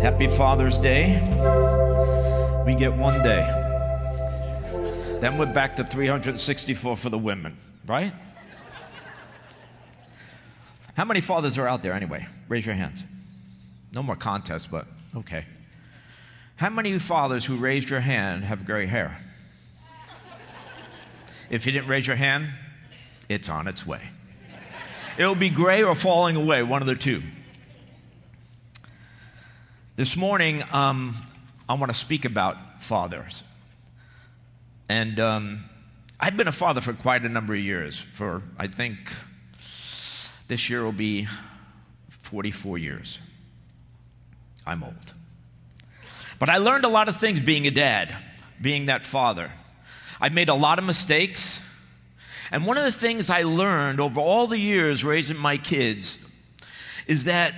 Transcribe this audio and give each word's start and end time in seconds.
Happy 0.00 0.28
Father's 0.28 0.78
Day. 0.78 1.14
We 2.66 2.74
get 2.74 2.94
one 2.94 3.22
day. 3.22 3.44
Then 5.20 5.38
we're 5.38 5.46
back 5.46 5.76
to 5.76 5.84
364 5.84 6.96
for 6.96 7.10
the 7.10 7.18
women, 7.18 7.56
right? 7.86 8.12
How 10.94 11.04
many 11.04 11.20
fathers 11.20 11.58
are 11.58 11.66
out 11.66 11.82
there 11.82 11.92
anyway? 11.92 12.26
Raise 12.48 12.66
your 12.66 12.74
hands. 12.74 13.04
No 13.92 14.02
more 14.02 14.16
contests, 14.16 14.66
but 14.66 14.86
okay. 15.16 15.44
How 16.56 16.70
many 16.70 16.98
fathers 16.98 17.44
who 17.44 17.56
raised 17.56 17.90
your 17.90 18.00
hand 18.00 18.44
have 18.44 18.66
gray 18.66 18.86
hair? 18.86 19.18
If 21.50 21.66
you 21.66 21.72
didn't 21.72 21.88
raise 21.88 22.06
your 22.06 22.16
hand, 22.16 22.50
it's 23.28 23.48
on 23.48 23.66
its 23.66 23.86
way. 23.86 24.02
It'll 25.18 25.34
be 25.34 25.48
gray 25.48 25.82
or 25.82 25.94
falling 25.94 26.36
away, 26.36 26.62
one 26.62 26.82
of 26.82 26.88
the 26.88 26.94
two. 26.94 27.22
This 29.96 30.14
morning, 30.14 30.62
um, 30.72 31.16
I 31.66 31.72
want 31.72 31.90
to 31.90 31.96
speak 31.96 32.26
about 32.26 32.82
fathers. 32.82 33.42
And 34.90 35.18
um, 35.18 35.64
I've 36.20 36.36
been 36.36 36.48
a 36.48 36.52
father 36.52 36.82
for 36.82 36.92
quite 36.92 37.24
a 37.24 37.30
number 37.30 37.54
of 37.54 37.60
years. 37.60 37.98
For, 37.98 38.42
I 38.58 38.66
think, 38.66 38.98
this 40.48 40.68
year 40.68 40.84
will 40.84 40.92
be 40.92 41.26
44 42.10 42.76
years. 42.76 43.20
I'm 44.66 44.84
old. 44.84 45.14
But 46.38 46.50
I 46.50 46.58
learned 46.58 46.84
a 46.84 46.90
lot 46.90 47.08
of 47.08 47.16
things 47.16 47.40
being 47.40 47.66
a 47.66 47.70
dad, 47.70 48.14
being 48.60 48.86
that 48.86 49.06
father. 49.06 49.50
I've 50.20 50.34
made 50.34 50.50
a 50.50 50.54
lot 50.54 50.78
of 50.78 50.84
mistakes. 50.84 51.58
And 52.50 52.66
one 52.66 52.76
of 52.76 52.84
the 52.84 52.92
things 52.92 53.30
I 53.30 53.44
learned 53.44 53.98
over 53.98 54.20
all 54.20 54.46
the 54.46 54.58
years 54.58 55.04
raising 55.04 55.38
my 55.38 55.56
kids 55.56 56.18
is 57.06 57.24
that 57.24 57.54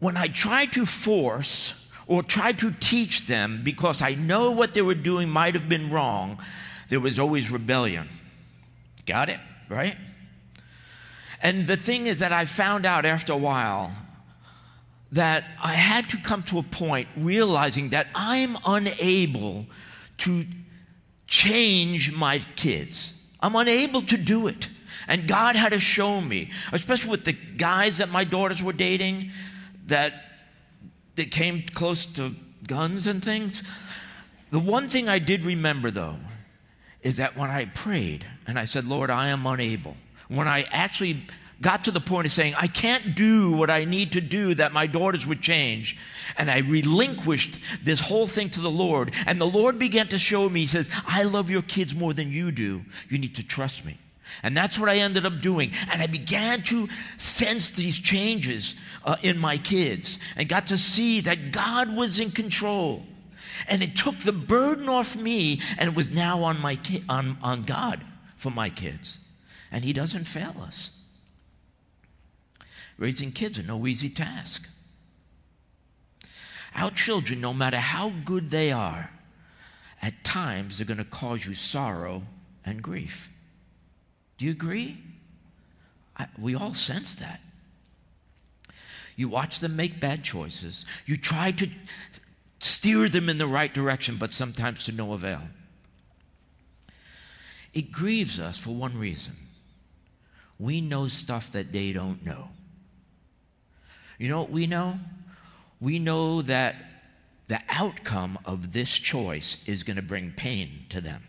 when 0.00 0.16
I 0.16 0.28
try 0.28 0.66
to 0.66 0.86
force 0.86 1.74
or 2.06 2.22
try 2.22 2.52
to 2.52 2.72
teach 2.80 3.26
them 3.26 3.60
because 3.62 4.00
I 4.00 4.14
know 4.14 4.50
what 4.50 4.74
they 4.74 4.82
were 4.82 4.94
doing 4.94 5.28
might 5.28 5.54
have 5.54 5.68
been 5.68 5.90
wrong, 5.90 6.38
there 6.88 7.00
was 7.00 7.18
always 7.18 7.50
rebellion. 7.50 8.08
Got 9.06 9.28
it? 9.28 9.40
Right? 9.68 9.96
And 11.42 11.66
the 11.66 11.76
thing 11.76 12.06
is 12.06 12.20
that 12.20 12.32
I 12.32 12.46
found 12.46 12.86
out 12.86 13.04
after 13.04 13.32
a 13.32 13.36
while 13.36 13.92
that 15.12 15.44
I 15.62 15.74
had 15.74 16.10
to 16.10 16.16
come 16.18 16.42
to 16.44 16.58
a 16.58 16.62
point 16.62 17.08
realizing 17.16 17.90
that 17.90 18.08
I'm 18.14 18.58
unable 18.64 19.66
to 20.18 20.46
change 21.26 22.12
my 22.12 22.40
kids. 22.56 23.14
I'm 23.40 23.54
unable 23.54 24.02
to 24.02 24.16
do 24.16 24.48
it. 24.48 24.68
And 25.06 25.28
God 25.28 25.56
had 25.56 25.70
to 25.70 25.80
show 25.80 26.20
me, 26.20 26.50
especially 26.72 27.10
with 27.10 27.24
the 27.24 27.32
guys 27.32 27.98
that 27.98 28.10
my 28.10 28.24
daughters 28.24 28.62
were 28.62 28.72
dating 28.72 29.30
that, 29.88 30.12
that 31.16 31.30
came 31.30 31.64
close 31.74 32.06
to 32.06 32.34
guns 32.66 33.06
and 33.06 33.22
things. 33.22 33.62
The 34.50 34.58
one 34.58 34.88
thing 34.88 35.08
I 35.08 35.18
did 35.18 35.44
remember, 35.44 35.90
though, 35.90 36.16
is 37.02 37.18
that 37.18 37.36
when 37.36 37.50
I 37.50 37.66
prayed 37.66 38.26
and 38.46 38.58
I 38.58 38.64
said, 38.64 38.84
Lord, 38.84 39.10
I 39.10 39.28
am 39.28 39.46
unable, 39.46 39.96
when 40.28 40.48
I 40.48 40.62
actually 40.70 41.24
got 41.60 41.84
to 41.84 41.90
the 41.90 42.00
point 42.00 42.26
of 42.26 42.32
saying, 42.32 42.54
I 42.56 42.66
can't 42.68 43.14
do 43.14 43.52
what 43.52 43.70
I 43.70 43.84
need 43.84 44.12
to 44.12 44.20
do 44.20 44.54
that 44.54 44.72
my 44.72 44.86
daughters 44.86 45.26
would 45.26 45.40
change. 45.40 45.96
And 46.36 46.50
I 46.50 46.58
relinquished 46.58 47.58
this 47.82 48.00
whole 48.00 48.26
thing 48.26 48.50
to 48.50 48.60
the 48.60 48.70
Lord. 48.70 49.12
And 49.26 49.40
the 49.40 49.46
Lord 49.46 49.78
began 49.78 50.08
to 50.08 50.18
show 50.18 50.48
me, 50.48 50.60
He 50.60 50.66
says, 50.66 50.88
I 51.06 51.24
love 51.24 51.50
your 51.50 51.62
kids 51.62 51.94
more 51.94 52.14
than 52.14 52.30
you 52.30 52.52
do. 52.52 52.84
You 53.08 53.18
need 53.18 53.34
to 53.36 53.42
trust 53.42 53.84
me. 53.84 53.98
And 54.42 54.56
that's 54.56 54.78
what 54.78 54.88
I 54.88 54.98
ended 54.98 55.26
up 55.26 55.40
doing. 55.40 55.72
And 55.90 56.02
I 56.02 56.06
began 56.06 56.62
to 56.64 56.88
sense 57.16 57.70
these 57.70 57.98
changes 57.98 58.74
uh, 59.04 59.16
in 59.22 59.38
my 59.38 59.58
kids 59.58 60.18
and 60.36 60.48
got 60.48 60.66
to 60.68 60.78
see 60.78 61.20
that 61.22 61.52
God 61.52 61.96
was 61.96 62.20
in 62.20 62.30
control. 62.30 63.04
And 63.66 63.82
it 63.82 63.96
took 63.96 64.18
the 64.20 64.32
burden 64.32 64.88
off 64.88 65.16
me 65.16 65.60
and 65.78 65.90
it 65.90 65.96
was 65.96 66.10
now 66.10 66.42
on, 66.44 66.60
my 66.60 66.76
ki- 66.76 67.04
on, 67.08 67.38
on 67.42 67.62
God 67.62 68.04
for 68.36 68.50
my 68.50 68.70
kids. 68.70 69.18
And 69.72 69.84
He 69.84 69.92
doesn't 69.92 70.24
fail 70.24 70.54
us. 70.60 70.90
Raising 72.96 73.32
kids 73.32 73.58
are 73.58 73.62
no 73.64 73.86
easy 73.86 74.10
task. 74.10 74.68
Our 76.74 76.90
children, 76.90 77.40
no 77.40 77.54
matter 77.54 77.78
how 77.78 78.10
good 78.24 78.50
they 78.50 78.72
are, 78.72 79.10
at 80.02 80.22
times 80.24 80.78
they're 80.78 80.86
going 80.86 80.98
to 80.98 81.04
cause 81.04 81.44
you 81.44 81.54
sorrow 81.54 82.22
and 82.64 82.82
grief. 82.82 83.28
Do 84.38 84.44
you 84.44 84.52
agree? 84.52 84.98
I, 86.16 86.26
we 86.38 86.54
all 86.54 86.74
sense 86.74 87.14
that. 87.16 87.40
You 89.16 89.28
watch 89.28 89.60
them 89.60 89.74
make 89.76 89.98
bad 89.98 90.22
choices. 90.22 90.84
You 91.04 91.16
try 91.16 91.50
to 91.52 91.68
steer 92.60 93.08
them 93.08 93.28
in 93.28 93.38
the 93.38 93.48
right 93.48 93.72
direction, 93.72 94.16
but 94.16 94.32
sometimes 94.32 94.84
to 94.84 94.92
no 94.92 95.12
avail. 95.12 95.42
It 97.74 97.92
grieves 97.92 98.40
us 98.40 98.58
for 98.58 98.70
one 98.70 98.96
reason 98.96 99.34
we 100.58 100.80
know 100.80 101.06
stuff 101.06 101.52
that 101.52 101.72
they 101.72 101.92
don't 101.92 102.24
know. 102.24 102.48
You 104.18 104.28
know 104.28 104.40
what 104.40 104.50
we 104.50 104.66
know? 104.66 104.98
We 105.80 106.00
know 106.00 106.42
that 106.42 106.74
the 107.46 107.60
outcome 107.68 108.38
of 108.44 108.72
this 108.72 108.90
choice 108.90 109.56
is 109.66 109.84
going 109.84 109.96
to 109.96 110.02
bring 110.02 110.32
pain 110.32 110.86
to 110.88 111.00
them. 111.00 111.22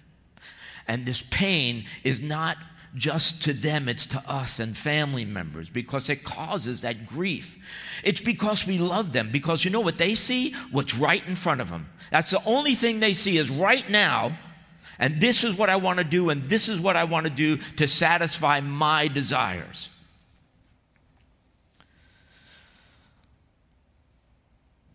And 0.87 1.05
this 1.05 1.23
pain 1.29 1.85
is 2.03 2.19
not 2.19 2.57
just 2.95 3.43
to 3.43 3.53
them, 3.53 3.87
it's 3.87 4.07
to 4.07 4.23
us 4.29 4.59
and 4.59 4.77
family 4.77 5.25
members 5.25 5.69
because 5.69 6.09
it 6.09 6.23
causes 6.23 6.81
that 6.81 7.05
grief. 7.05 7.57
It's 8.03 8.19
because 8.19 8.65
we 8.65 8.79
love 8.79 9.13
them, 9.13 9.31
because 9.31 9.63
you 9.63 9.71
know 9.71 9.79
what 9.79 9.97
they 9.97 10.15
see? 10.15 10.53
What's 10.71 10.95
right 10.95 11.25
in 11.27 11.35
front 11.35 11.61
of 11.61 11.69
them. 11.69 11.89
That's 12.11 12.31
the 12.31 12.43
only 12.45 12.75
thing 12.75 12.99
they 12.99 13.13
see 13.13 13.37
is 13.37 13.51
right 13.51 13.87
now, 13.89 14.37
and 14.97 15.21
this 15.21 15.43
is 15.43 15.55
what 15.55 15.69
I 15.69 15.75
want 15.75 15.99
to 15.99 16.03
do, 16.03 16.29
and 16.29 16.43
this 16.45 16.67
is 16.67 16.79
what 16.79 16.95
I 16.95 17.03
want 17.03 17.25
to 17.25 17.29
do 17.29 17.57
to 17.77 17.87
satisfy 17.87 18.59
my 18.59 19.07
desires. 19.07 19.89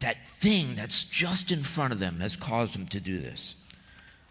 That 0.00 0.26
thing 0.26 0.74
that's 0.74 1.04
just 1.04 1.50
in 1.50 1.62
front 1.62 1.92
of 1.92 2.00
them 2.00 2.20
has 2.20 2.36
caused 2.36 2.74
them 2.74 2.86
to 2.88 3.00
do 3.00 3.20
this. 3.20 3.54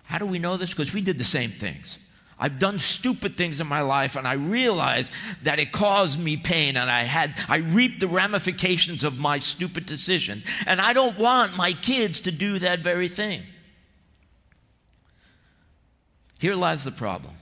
How 0.04 0.18
do 0.18 0.26
we 0.26 0.38
know 0.38 0.58
this? 0.58 0.70
Because 0.70 0.94
we 0.94 1.02
did 1.02 1.18
the 1.18 1.24
same 1.24 1.52
things. 1.52 1.98
I've 2.40 2.60
done 2.60 2.80
stupid 2.80 3.38
things 3.38 3.62
in 3.62 3.68
my 3.68 3.82
life 3.82 4.16
and 4.16 4.28
I 4.28 4.34
realized 4.34 5.12
that 5.44 5.60
it 5.60 5.72
caused 5.72 6.20
me 6.20 6.38
pain 6.38 6.78
and 6.78 6.90
I 6.90 7.04
had 7.04 7.36
I 7.48 7.58
reaped 7.58 8.00
the 8.00 8.08
ramifications 8.08 9.04
of 9.04 9.18
my 9.18 9.40
stupid 9.40 9.86
decision. 9.86 10.44
And 10.66 10.82
I 10.82 10.94
don't 10.94 11.18
want 11.18 11.56
my 11.56 11.74
kids 11.74 12.20
to 12.22 12.32
do 12.32 12.60
that 12.60 12.80
very 12.80 13.08
thing. 13.08 13.44
Here 16.40 16.56
lies 16.56 16.84
the 16.84 16.92
problem. 16.92 17.36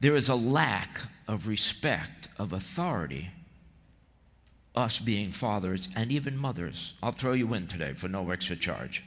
There 0.00 0.16
is 0.16 0.28
a 0.28 0.34
lack 0.34 1.00
of 1.28 1.46
respect 1.46 2.28
of 2.38 2.52
authority 2.52 3.30
us 4.74 4.98
being 4.98 5.30
fathers 5.30 5.88
and 5.94 6.10
even 6.10 6.36
mothers. 6.36 6.94
I'll 7.02 7.12
throw 7.12 7.32
you 7.32 7.52
in 7.54 7.66
today 7.66 7.92
for 7.92 8.08
no 8.08 8.30
extra 8.30 8.56
charge. 8.56 9.04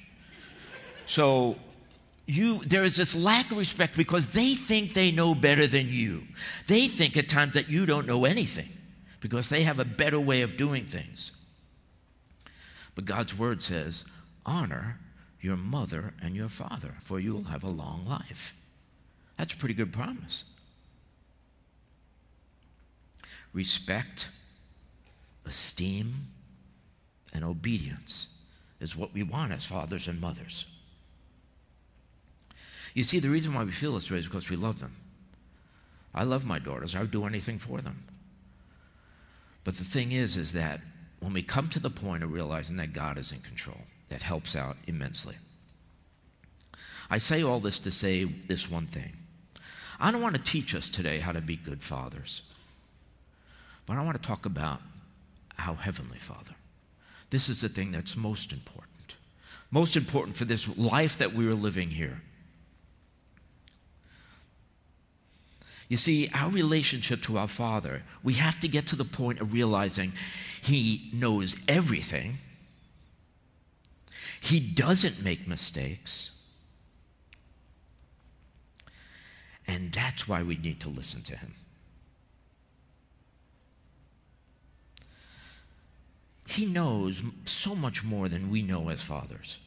So 1.06 1.58
you 2.26 2.64
there 2.66 2.84
is 2.84 2.96
this 2.96 3.16
lack 3.16 3.52
of 3.52 3.58
respect 3.58 3.96
because 3.96 4.28
they 4.28 4.56
think 4.56 4.94
they 4.94 5.12
know 5.12 5.36
better 5.36 5.68
than 5.68 5.90
you. 5.90 6.24
They 6.68 6.88
think 6.88 7.16
at 7.18 7.30
times 7.30 7.54
that 7.54 7.70
you 7.70 7.86
don't 7.86 8.08
know 8.08 8.26
anything 8.26 8.70
because 9.20 9.50
they 9.50 9.64
have 9.64 9.80
a 9.80 9.86
better 9.86 10.20
way 10.20 10.42
of 10.42 10.58
doing 10.58 10.86
things. 10.86 11.32
But 12.96 13.06
God's 13.06 13.38
word 13.38 13.62
says, 13.62 14.06
honor 14.46 15.00
your 15.42 15.58
mother 15.58 16.14
and 16.22 16.36
your 16.36 16.50
father, 16.50 16.96
for 17.04 17.20
you 17.20 17.34
will 17.34 17.44
have 17.44 17.64
a 17.64 17.70
long 17.70 18.06
life. 18.08 18.56
That's 19.38 19.54
a 19.54 19.58
pretty 19.58 19.76
good 19.76 19.94
promise. 19.94 20.46
Respect, 23.54 24.30
esteem, 25.46 26.28
and 27.34 27.44
obedience 27.44 28.28
is 28.80 28.96
what 28.96 29.14
we 29.14 29.24
want 29.24 29.52
as 29.52 29.66
fathers 29.66 30.08
and 30.08 30.20
mothers. 30.20 30.66
You 32.96 33.04
see, 33.04 33.20
the 33.20 33.30
reason 33.30 33.54
why 33.54 33.64
we 33.64 33.72
feel 33.72 33.94
this 33.94 34.10
way 34.10 34.18
is 34.18 34.26
because 34.26 34.50
we 34.50 34.56
love 34.56 34.80
them. 34.80 34.96
I 36.14 36.24
love 36.24 36.46
my 36.46 36.60
daughters. 36.60 36.96
I 36.96 37.02
would 37.02 37.12
do 37.12 37.26
anything 37.26 37.60
for 37.60 37.82
them. 37.82 38.06
But 39.66 39.78
the 39.78 39.84
thing 39.84 40.14
is, 40.14 40.38
is 40.38 40.54
that 40.54 40.80
when 41.20 41.34
we 41.34 41.44
come 41.44 41.68
to 41.70 41.80
the 41.80 41.90
point 41.90 42.24
of 42.24 42.32
realizing 42.32 42.78
that 42.78 42.94
God 42.94 43.18
is 43.18 43.34
in 43.34 43.42
control, 43.42 43.82
that 44.08 44.22
helps 44.22 44.56
out 44.56 44.78
immensely. 44.88 45.36
I 47.10 47.18
say 47.18 47.44
all 47.44 47.60
this 47.60 47.80
to 47.80 47.92
say 47.92 48.24
this 48.24 48.72
one 48.72 48.88
thing. 48.88 49.18
I 50.00 50.12
don't 50.12 50.22
want 50.22 50.36
to 50.36 50.42
teach 50.42 50.74
us 50.74 50.90
today 50.90 51.20
how 51.20 51.34
to 51.34 51.42
be 51.42 51.58
good 51.58 51.84
fathers, 51.84 52.44
but 53.86 53.98
I 53.98 54.04
want 54.04 54.22
to 54.22 54.28
talk 54.28 54.46
about 54.46 54.82
how 55.56 55.76
Heavenly 55.76 56.20
Father. 56.20 56.56
This 57.30 57.50
is 57.50 57.62
the 57.62 57.70
thing 57.70 57.92
that's 57.92 58.16
most 58.16 58.54
important. 58.54 59.16
Most 59.72 59.96
important 59.96 60.38
for 60.38 60.46
this 60.46 60.68
life 60.78 61.18
that 61.18 61.34
we 61.34 61.48
are 61.48 61.56
living 61.56 61.90
here. 61.90 62.22
You 65.88 65.98
see, 65.98 66.30
our 66.34 66.50
relationship 66.50 67.22
to 67.24 67.38
our 67.38 67.48
Father, 67.48 68.04
we 68.24 68.34
have 68.34 68.60
to 68.62 68.68
get 68.68 68.88
to 68.88 68.96
the 68.96 69.06
point 69.06 69.40
of 69.40 69.54
realizing 69.54 70.14
He 70.62 71.10
knows 71.14 71.56
everything, 71.68 72.40
He 74.42 74.60
doesn't 74.60 75.24
make 75.24 75.48
mistakes, 75.48 76.32
and 79.68 79.92
that's 79.92 80.28
why 80.28 80.42
we 80.42 80.58
need 80.58 80.80
to 80.82 80.90
listen 80.90 81.22
to 81.24 81.36
Him. 81.36 81.54
He 86.48 86.66
knows 86.66 87.22
so 87.46 87.76
much 87.76 88.04
more 88.04 88.30
than 88.30 88.50
we 88.50 88.62
know 88.62 88.90
as 88.90 89.02
fathers. 89.02 89.58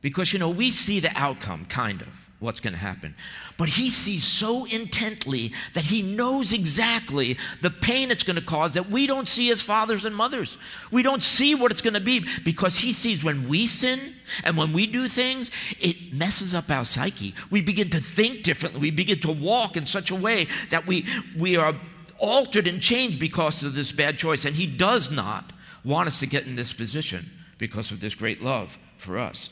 Because, 0.00 0.32
you 0.32 0.38
know, 0.38 0.50
we 0.50 0.70
see 0.70 1.00
the 1.00 1.16
outcome, 1.16 1.64
kind 1.64 2.02
of 2.02 2.23
what's 2.40 2.60
going 2.60 2.74
to 2.74 2.78
happen. 2.78 3.14
But 3.56 3.68
he 3.70 3.90
sees 3.90 4.24
so 4.24 4.64
intently 4.64 5.52
that 5.72 5.84
he 5.84 6.02
knows 6.02 6.52
exactly 6.52 7.38
the 7.62 7.70
pain 7.70 8.10
it's 8.10 8.22
going 8.22 8.36
to 8.36 8.42
cause 8.42 8.74
that 8.74 8.90
we 8.90 9.06
don't 9.06 9.28
see 9.28 9.50
as 9.50 9.62
fathers 9.62 10.04
and 10.04 10.14
mothers. 10.14 10.58
We 10.90 11.02
don't 11.02 11.22
see 11.22 11.54
what 11.54 11.70
it's 11.70 11.80
going 11.80 11.94
to 11.94 12.00
be 12.00 12.26
because 12.44 12.78
he 12.78 12.92
sees 12.92 13.24
when 13.24 13.48
we 13.48 13.66
sin 13.66 14.14
and 14.42 14.56
when 14.56 14.72
we 14.72 14.86
do 14.86 15.08
things, 15.08 15.50
it 15.80 16.12
messes 16.12 16.54
up 16.54 16.70
our 16.70 16.84
psyche. 16.84 17.34
We 17.50 17.62
begin 17.62 17.90
to 17.90 18.00
think 18.00 18.42
differently. 18.42 18.80
We 18.80 18.90
begin 18.90 19.20
to 19.20 19.32
walk 19.32 19.76
in 19.76 19.86
such 19.86 20.10
a 20.10 20.16
way 20.16 20.48
that 20.70 20.86
we, 20.86 21.06
we 21.36 21.56
are 21.56 21.74
altered 22.18 22.66
and 22.66 22.80
changed 22.80 23.18
because 23.18 23.62
of 23.62 23.74
this 23.74 23.92
bad 23.92 24.18
choice. 24.18 24.44
And 24.44 24.56
he 24.56 24.66
does 24.66 25.10
not 25.10 25.52
want 25.84 26.08
us 26.08 26.20
to 26.20 26.26
get 26.26 26.46
in 26.46 26.56
this 26.56 26.72
position 26.72 27.30
because 27.58 27.90
of 27.90 28.00
this 28.00 28.14
great 28.14 28.42
love 28.42 28.78
for 28.96 29.18
us. 29.18 29.50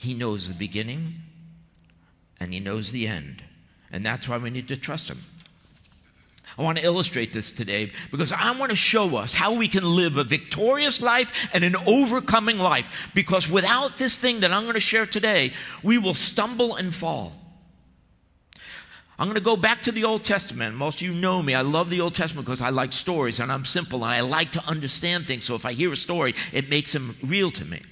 He 0.00 0.14
knows 0.14 0.48
the 0.48 0.54
beginning 0.54 1.16
and 2.40 2.54
He 2.54 2.58
knows 2.58 2.90
the 2.90 3.06
end. 3.06 3.44
And 3.92 4.04
that's 4.04 4.26
why 4.26 4.38
we 4.38 4.48
need 4.48 4.66
to 4.68 4.76
trust 4.78 5.10
Him. 5.10 5.22
I 6.56 6.62
want 6.62 6.78
to 6.78 6.84
illustrate 6.84 7.34
this 7.34 7.50
today 7.50 7.92
because 8.10 8.32
I 8.32 8.52
want 8.52 8.70
to 8.70 8.76
show 8.76 9.16
us 9.16 9.34
how 9.34 9.52
we 9.52 9.68
can 9.68 9.84
live 9.84 10.16
a 10.16 10.24
victorious 10.24 11.02
life 11.02 11.50
and 11.52 11.64
an 11.64 11.76
overcoming 11.76 12.56
life. 12.56 13.10
Because 13.14 13.46
without 13.46 13.98
this 13.98 14.16
thing 14.16 14.40
that 14.40 14.52
I'm 14.52 14.62
going 14.62 14.74
to 14.74 14.80
share 14.80 15.04
today, 15.04 15.52
we 15.82 15.98
will 15.98 16.14
stumble 16.14 16.76
and 16.76 16.94
fall. 16.94 17.34
I'm 19.18 19.26
going 19.26 19.34
to 19.34 19.42
go 19.42 19.56
back 19.58 19.82
to 19.82 19.92
the 19.92 20.04
Old 20.04 20.24
Testament. 20.24 20.76
Most 20.76 21.02
of 21.02 21.02
you 21.02 21.12
know 21.12 21.42
me. 21.42 21.54
I 21.54 21.60
love 21.60 21.90
the 21.90 22.00
Old 22.00 22.14
Testament 22.14 22.46
because 22.46 22.62
I 22.62 22.70
like 22.70 22.94
stories 22.94 23.38
and 23.38 23.52
I'm 23.52 23.66
simple 23.66 24.02
and 24.02 24.14
I 24.14 24.20
like 24.20 24.52
to 24.52 24.66
understand 24.66 25.26
things. 25.26 25.44
So 25.44 25.56
if 25.56 25.66
I 25.66 25.74
hear 25.74 25.92
a 25.92 25.96
story, 25.96 26.34
it 26.54 26.70
makes 26.70 26.92
them 26.92 27.18
real 27.22 27.50
to 27.50 27.66
me. 27.66 27.82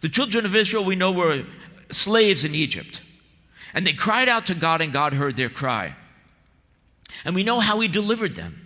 The 0.00 0.08
children 0.08 0.44
of 0.44 0.54
Israel, 0.54 0.84
we 0.84 0.96
know, 0.96 1.12
were 1.12 1.44
slaves 1.90 2.44
in 2.44 2.54
Egypt. 2.54 3.02
And 3.74 3.86
they 3.86 3.92
cried 3.92 4.28
out 4.28 4.46
to 4.46 4.54
God, 4.54 4.80
and 4.80 4.92
God 4.92 5.12
heard 5.12 5.36
their 5.36 5.48
cry. 5.48 5.96
And 7.24 7.34
we 7.34 7.44
know 7.44 7.60
how 7.60 7.80
He 7.80 7.88
delivered 7.88 8.36
them. 8.36 8.64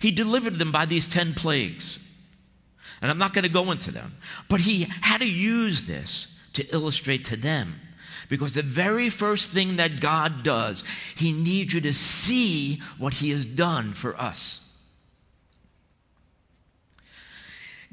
He 0.00 0.10
delivered 0.10 0.56
them 0.56 0.72
by 0.72 0.86
these 0.86 1.08
10 1.08 1.34
plagues. 1.34 1.98
And 3.00 3.10
I'm 3.10 3.18
not 3.18 3.34
going 3.34 3.44
to 3.44 3.48
go 3.48 3.70
into 3.70 3.92
them. 3.92 4.16
But 4.48 4.60
He 4.60 4.84
had 5.00 5.18
to 5.18 5.28
use 5.30 5.82
this 5.82 6.28
to 6.54 6.64
illustrate 6.74 7.24
to 7.26 7.36
them. 7.36 7.80
Because 8.28 8.54
the 8.54 8.62
very 8.62 9.10
first 9.10 9.50
thing 9.50 9.76
that 9.76 10.00
God 10.00 10.42
does, 10.42 10.82
He 11.14 11.32
needs 11.32 11.74
you 11.74 11.80
to 11.82 11.92
see 11.92 12.80
what 12.98 13.14
He 13.14 13.30
has 13.30 13.46
done 13.46 13.92
for 13.92 14.18
us. 14.20 14.60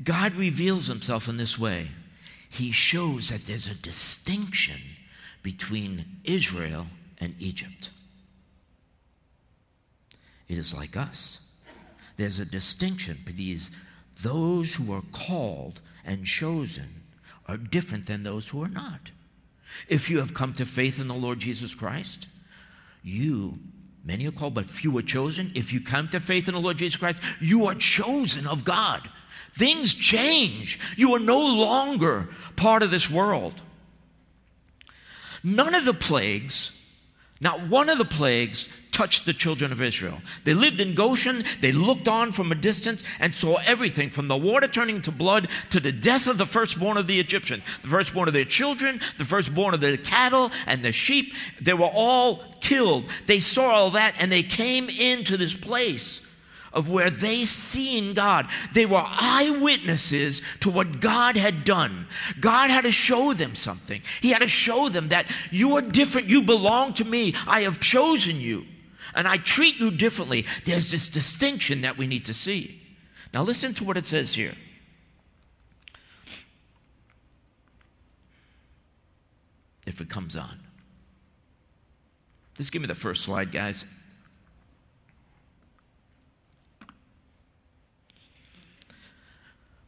God 0.03 0.35
reveals 0.35 0.87
Himself 0.87 1.27
in 1.27 1.37
this 1.37 1.59
way 1.59 1.91
he 2.51 2.71
shows 2.71 3.29
that 3.29 3.45
there's 3.45 3.69
a 3.69 3.73
distinction 3.73 4.81
between 5.41 6.05
Israel 6.25 6.87
and 7.17 7.33
Egypt. 7.39 7.89
It 10.49 10.57
is 10.57 10.75
like 10.75 10.97
us. 10.97 11.39
There's 12.17 12.39
a 12.39 12.45
distinction 12.45 13.19
because 13.23 13.71
those 14.21 14.75
who 14.75 14.93
are 14.93 15.03
called 15.13 15.79
and 16.05 16.25
chosen 16.25 17.03
are 17.47 17.55
different 17.55 18.05
than 18.05 18.23
those 18.23 18.49
who 18.49 18.61
are 18.61 18.69
not. 18.69 19.11
If 19.87 20.09
you 20.09 20.17
have 20.17 20.33
come 20.33 20.53
to 20.55 20.65
faith 20.65 20.99
in 20.99 21.07
the 21.07 21.13
Lord 21.13 21.39
Jesus 21.39 21.73
Christ, 21.73 22.27
you, 23.01 23.59
many 24.03 24.27
are 24.27 24.31
called, 24.31 24.55
but 24.55 24.69
few 24.69 24.97
are 24.97 25.03
chosen. 25.03 25.53
If 25.55 25.71
you 25.71 25.79
come 25.79 26.09
to 26.09 26.19
faith 26.19 26.49
in 26.49 26.53
the 26.53 26.59
Lord 26.59 26.77
Jesus 26.77 26.97
Christ, 26.97 27.21
you 27.39 27.67
are 27.67 27.75
chosen 27.75 28.45
of 28.45 28.65
God. 28.65 29.09
Things 29.51 29.93
change. 29.93 30.79
You 30.95 31.13
are 31.15 31.19
no 31.19 31.39
longer 31.39 32.29
part 32.55 32.83
of 32.83 32.91
this 32.91 33.09
world. 33.09 33.61
None 35.43 35.73
of 35.73 35.85
the 35.85 35.93
plagues, 35.93 36.71
not 37.39 37.67
one 37.67 37.89
of 37.89 37.97
the 37.97 38.05
plagues, 38.05 38.69
touched 38.91 39.25
the 39.25 39.33
children 39.33 39.71
of 39.71 39.81
Israel. 39.81 40.21
They 40.43 40.53
lived 40.53 40.79
in 40.79 40.95
Goshen, 40.95 41.43
they 41.61 41.71
looked 41.71 42.07
on 42.07 42.31
from 42.31 42.51
a 42.51 42.55
distance 42.55 43.03
and 43.19 43.33
saw 43.33 43.55
everything 43.65 44.09
from 44.09 44.27
the 44.27 44.37
water 44.37 44.67
turning 44.67 45.01
to 45.03 45.11
blood 45.11 45.47
to 45.69 45.79
the 45.79 45.91
death 45.91 46.27
of 46.27 46.37
the 46.37 46.45
firstborn 46.45 46.97
of 46.97 47.07
the 47.07 47.19
Egyptians, 47.19 47.63
the 47.81 47.87
firstborn 47.87 48.27
of 48.27 48.33
their 48.33 48.45
children, 48.45 48.99
the 49.17 49.25
firstborn 49.25 49.73
of 49.73 49.81
the 49.81 49.97
cattle 49.97 50.51
and 50.67 50.83
the 50.83 50.91
sheep. 50.91 51.33
They 51.59 51.73
were 51.73 51.89
all 51.91 52.43
killed. 52.59 53.05
They 53.25 53.39
saw 53.39 53.71
all 53.71 53.91
that 53.91 54.15
and 54.19 54.31
they 54.31 54.43
came 54.43 54.89
into 54.89 55.37
this 55.37 55.55
place 55.55 56.25
of 56.73 56.89
where 56.89 57.09
they 57.09 57.45
seen 57.45 58.13
God. 58.13 58.47
They 58.73 58.85
were 58.85 59.03
eyewitnesses 59.05 60.41
to 60.61 60.69
what 60.69 60.99
God 60.99 61.35
had 61.35 61.63
done. 61.63 62.07
God 62.39 62.69
had 62.69 62.83
to 62.83 62.91
show 62.91 63.33
them 63.33 63.55
something. 63.55 64.01
He 64.21 64.31
had 64.31 64.41
to 64.41 64.47
show 64.47 64.89
them 64.89 65.09
that 65.09 65.25
you 65.51 65.77
are 65.77 65.81
different. 65.81 66.27
You 66.27 66.41
belong 66.41 66.93
to 66.93 67.05
me. 67.05 67.35
I 67.47 67.61
have 67.61 67.79
chosen 67.79 68.37
you. 68.37 68.65
And 69.13 69.27
I 69.27 69.37
treat 69.37 69.77
you 69.77 69.91
differently. 69.91 70.45
There's 70.65 70.91
this 70.91 71.09
distinction 71.09 71.81
that 71.81 71.97
we 71.97 72.07
need 72.07 72.25
to 72.25 72.33
see. 72.33 72.81
Now, 73.33 73.43
listen 73.43 73.73
to 73.75 73.83
what 73.83 73.97
it 73.97 74.05
says 74.05 74.35
here. 74.35 74.55
If 79.85 79.99
it 79.99 80.09
comes 80.09 80.35
on. 80.35 80.59
Just 82.55 82.71
give 82.71 82.81
me 82.81 82.87
the 82.87 82.95
first 82.95 83.23
slide, 83.23 83.51
guys. 83.51 83.85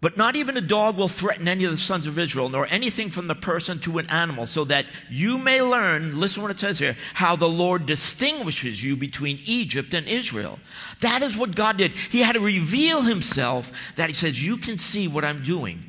But 0.04 0.18
not 0.18 0.36
even 0.36 0.58
a 0.58 0.62
dog 0.62 0.98
will 0.98 1.08
threaten 1.08 1.48
any 1.48 1.64
of 1.64 1.72
the 1.72 1.78
sons 1.78 2.08
of 2.08 2.20
Israel, 2.20 2.50
nor 2.50 2.68
anything 2.70 3.10
from 3.10 3.28
the 3.28 3.36
person 3.36 3.80
to 3.80 4.00
an 4.00 4.10
animal, 4.10 4.46
so 4.46 4.66
that 4.66 4.86
you 5.10 5.38
may 5.38 5.62
learn, 5.62 6.20
listen 6.20 6.42
what 6.42 6.52
it 6.52 6.60
says 6.60 6.78
here, 6.78 6.98
how 7.14 7.38
the 7.38 7.48
Lord 7.48 7.86
distinguishes 7.86 8.84
you 8.84 8.98
between 8.98 9.40
Egypt 9.46 9.94
and 9.94 10.06
Israel. 10.06 10.60
That 11.00 11.24
is 11.24 11.38
what 11.38 11.56
God 11.56 11.78
did. 11.78 11.94
He 11.94 12.20
had 12.20 12.34
to 12.34 12.42
reveal 12.42 13.04
himself 13.04 13.72
that 13.96 14.10
he 14.10 14.14
says, 14.14 14.46
You 14.46 14.58
can 14.58 14.78
see 14.78 15.08
what 15.08 15.24
I'm 15.24 15.42
doing. 15.42 15.82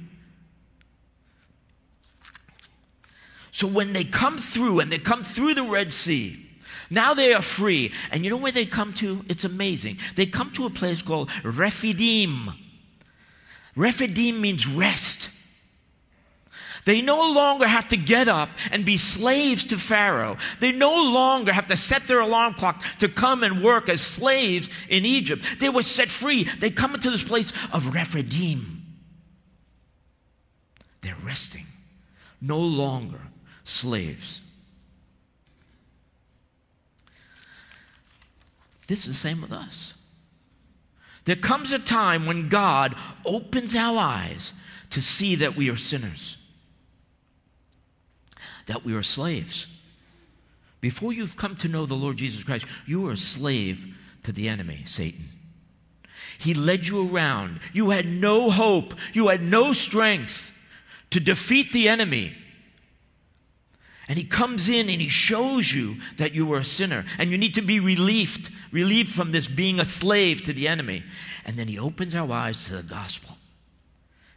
So 3.50 3.66
when 3.66 3.94
they 3.94 4.04
come 4.04 4.38
through 4.38 4.78
and 4.78 4.92
they 4.92 4.98
come 4.98 5.24
through 5.24 5.54
the 5.54 5.64
Red 5.64 5.92
Sea, 5.92 6.40
now 6.88 7.14
they 7.14 7.34
are 7.34 7.42
free. 7.42 7.90
And 8.12 8.22
you 8.22 8.30
know 8.30 8.36
where 8.36 8.52
they 8.52 8.64
come 8.64 8.92
to? 8.94 9.24
It's 9.28 9.42
amazing. 9.42 9.98
They 10.14 10.26
come 10.26 10.52
to 10.52 10.66
a 10.66 10.70
place 10.70 11.02
called 11.02 11.32
Rephidim. 11.42 12.52
Rephidim 13.76 14.40
means 14.40 14.66
rest. 14.66 15.30
They 16.84 17.00
no 17.00 17.32
longer 17.32 17.66
have 17.66 17.88
to 17.88 17.96
get 17.96 18.28
up 18.28 18.50
and 18.70 18.84
be 18.84 18.98
slaves 18.98 19.64
to 19.64 19.78
Pharaoh. 19.78 20.36
They 20.60 20.70
no 20.70 20.92
longer 21.12 21.50
have 21.52 21.66
to 21.68 21.76
set 21.76 22.06
their 22.06 22.20
alarm 22.20 22.54
clock 22.54 22.84
to 22.98 23.08
come 23.08 23.42
and 23.42 23.62
work 23.62 23.88
as 23.88 24.02
slaves 24.02 24.68
in 24.88 25.06
Egypt. 25.06 25.46
They 25.60 25.70
were 25.70 25.82
set 25.82 26.08
free. 26.08 26.44
They 26.44 26.70
come 26.70 26.94
into 26.94 27.10
this 27.10 27.22
place 27.22 27.52
of 27.72 27.94
Rephidim. 27.94 28.82
They're 31.00 31.16
resting, 31.24 31.66
no 32.40 32.58
longer 32.58 33.20
slaves. 33.64 34.42
This 38.86 39.00
is 39.00 39.06
the 39.06 39.14
same 39.14 39.40
with 39.40 39.52
us. 39.52 39.94
There 41.24 41.36
comes 41.36 41.72
a 41.72 41.78
time 41.78 42.26
when 42.26 42.48
God 42.48 42.94
opens 43.24 43.74
our 43.74 43.98
eyes 43.98 44.52
to 44.90 45.00
see 45.00 45.36
that 45.36 45.56
we 45.56 45.70
are 45.70 45.76
sinners, 45.76 46.36
that 48.66 48.84
we 48.84 48.94
are 48.94 49.02
slaves. 49.02 49.66
Before 50.80 51.12
you've 51.12 51.36
come 51.36 51.56
to 51.56 51.68
know 51.68 51.86
the 51.86 51.94
Lord 51.94 52.18
Jesus 52.18 52.44
Christ, 52.44 52.66
you 52.86 53.00
were 53.00 53.12
a 53.12 53.16
slave 53.16 53.96
to 54.24 54.32
the 54.32 54.48
enemy, 54.48 54.82
Satan. 54.84 55.24
He 56.38 56.52
led 56.52 56.86
you 56.86 57.08
around. 57.14 57.60
You 57.72 57.90
had 57.90 58.06
no 58.06 58.50
hope, 58.50 58.94
you 59.12 59.28
had 59.28 59.42
no 59.42 59.72
strength 59.72 60.52
to 61.10 61.20
defeat 61.20 61.72
the 61.72 61.88
enemy. 61.88 62.34
And 64.08 64.18
he 64.18 64.24
comes 64.24 64.68
in 64.68 64.90
and 64.90 65.00
he 65.00 65.08
shows 65.08 65.72
you 65.72 65.96
that 66.18 66.34
you 66.34 66.46
were 66.46 66.58
a 66.58 66.64
sinner 66.64 67.04
and 67.18 67.30
you 67.30 67.38
need 67.38 67.54
to 67.54 67.62
be 67.62 67.80
relieved, 67.80 68.50
relieved 68.70 69.10
from 69.10 69.32
this 69.32 69.48
being 69.48 69.80
a 69.80 69.84
slave 69.84 70.42
to 70.42 70.52
the 70.52 70.68
enemy. 70.68 71.02
And 71.46 71.56
then 71.56 71.68
he 71.68 71.78
opens 71.78 72.14
our 72.14 72.30
eyes 72.30 72.66
to 72.66 72.76
the 72.76 72.82
gospel. 72.82 73.38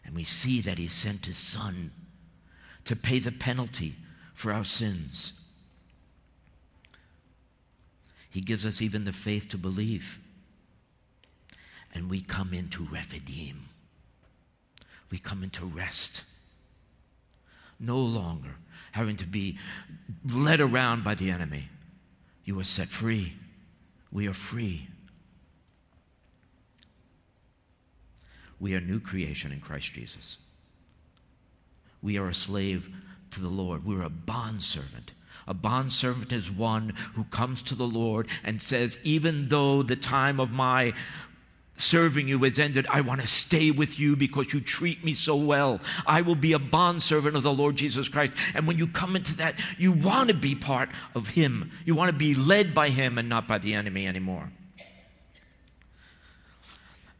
And 0.05 0.15
we 0.15 0.23
see 0.23 0.61
that 0.61 0.77
he 0.77 0.87
sent 0.87 1.25
his 1.25 1.37
son 1.37 1.91
to 2.85 2.95
pay 2.95 3.19
the 3.19 3.31
penalty 3.31 3.95
for 4.33 4.53
our 4.53 4.63
sins. 4.63 5.33
He 8.29 8.39
gives 8.39 8.65
us 8.65 8.81
even 8.81 9.03
the 9.03 9.11
faith 9.11 9.49
to 9.49 9.57
believe. 9.57 10.19
And 11.93 12.09
we 12.09 12.21
come 12.21 12.53
into 12.53 12.83
Rephidim. 12.85 13.67
We 15.09 15.17
come 15.17 15.43
into 15.43 15.65
rest. 15.65 16.23
No 17.79 17.99
longer 17.99 18.55
having 18.97 19.15
to 19.17 19.27
be 19.27 19.57
led 20.25 20.59
around 20.59 21.03
by 21.03 21.15
the 21.15 21.29
enemy. 21.29 21.69
You 22.43 22.59
are 22.59 22.65
set 22.65 22.87
free. 22.87 23.33
We 24.11 24.27
are 24.27 24.33
free. 24.33 24.87
We 28.59 28.73
are 28.73 28.81
new 28.81 28.99
creation 28.99 29.51
in 29.51 29.59
Christ 29.59 29.93
Jesus. 29.93 30.39
We 32.01 32.17
are 32.17 32.27
a 32.27 32.33
slave 32.33 32.89
to 33.31 33.39
the 33.41 33.49
Lord. 33.49 33.85
We're 33.85 34.01
a 34.01 34.09
bondservant. 34.09 35.13
A 35.47 35.53
bondservant 35.53 36.33
is 36.33 36.51
one 36.51 36.93
who 37.13 37.23
comes 37.25 37.61
to 37.63 37.75
the 37.75 37.87
Lord 37.87 38.27
and 38.43 38.61
says, 38.61 38.97
Even 39.03 39.49
though 39.49 39.83
the 39.83 39.95
time 39.95 40.39
of 40.39 40.51
my 40.51 40.93
serving 41.77 42.27
you 42.27 42.43
has 42.43 42.59
ended, 42.59 42.87
I 42.89 43.01
want 43.01 43.21
to 43.21 43.27
stay 43.27 43.71
with 43.71 43.99
you 43.99 44.15
because 44.15 44.53
you 44.53 44.59
treat 44.59 45.03
me 45.03 45.13
so 45.13 45.35
well. 45.35 45.79
I 46.05 46.21
will 46.21 46.35
be 46.35 46.53
a 46.53 46.59
bondservant 46.59 47.35
of 47.35 47.43
the 47.43 47.53
Lord 47.53 47.75
Jesus 47.75 48.09
Christ. 48.09 48.35
And 48.53 48.67
when 48.67 48.77
you 48.77 48.87
come 48.87 49.15
into 49.15 49.35
that, 49.37 49.59
you 49.77 49.91
want 49.91 50.29
to 50.29 50.35
be 50.35 50.55
part 50.55 50.89
of 51.15 51.29
Him. 51.29 51.71
You 51.85 51.95
want 51.95 52.11
to 52.11 52.17
be 52.17 52.35
led 52.35 52.73
by 52.73 52.89
Him 52.89 53.17
and 53.17 53.29
not 53.29 53.47
by 53.47 53.57
the 53.59 53.73
enemy 53.73 54.07
anymore. 54.07 54.51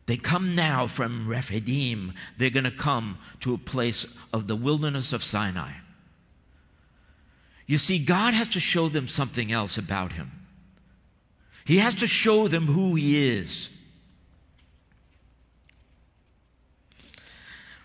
They 0.08 0.18
come 0.18 0.56
now 0.56 0.88
from 0.88 1.28
Rephidim. 1.28 2.14
They're 2.38 2.50
going 2.50 2.64
to 2.64 2.72
come 2.72 3.18
to 3.42 3.54
a 3.54 3.58
place 3.58 4.06
of 4.34 4.48
the 4.48 4.56
wilderness 4.56 5.14
of 5.14 5.22
Sinai. 5.22 5.74
You 7.68 7.78
see, 7.78 8.00
God 8.00 8.34
has 8.34 8.50
to 8.50 8.62
show 8.62 8.88
them 8.88 9.10
something 9.10 9.52
else 9.52 9.78
about 9.78 10.14
Him. 10.14 10.32
He 11.66 11.80
has 11.80 11.96
to 11.96 12.08
show 12.08 12.48
them 12.48 12.68
who 12.68 12.96
He 12.96 13.38
is. 13.38 13.70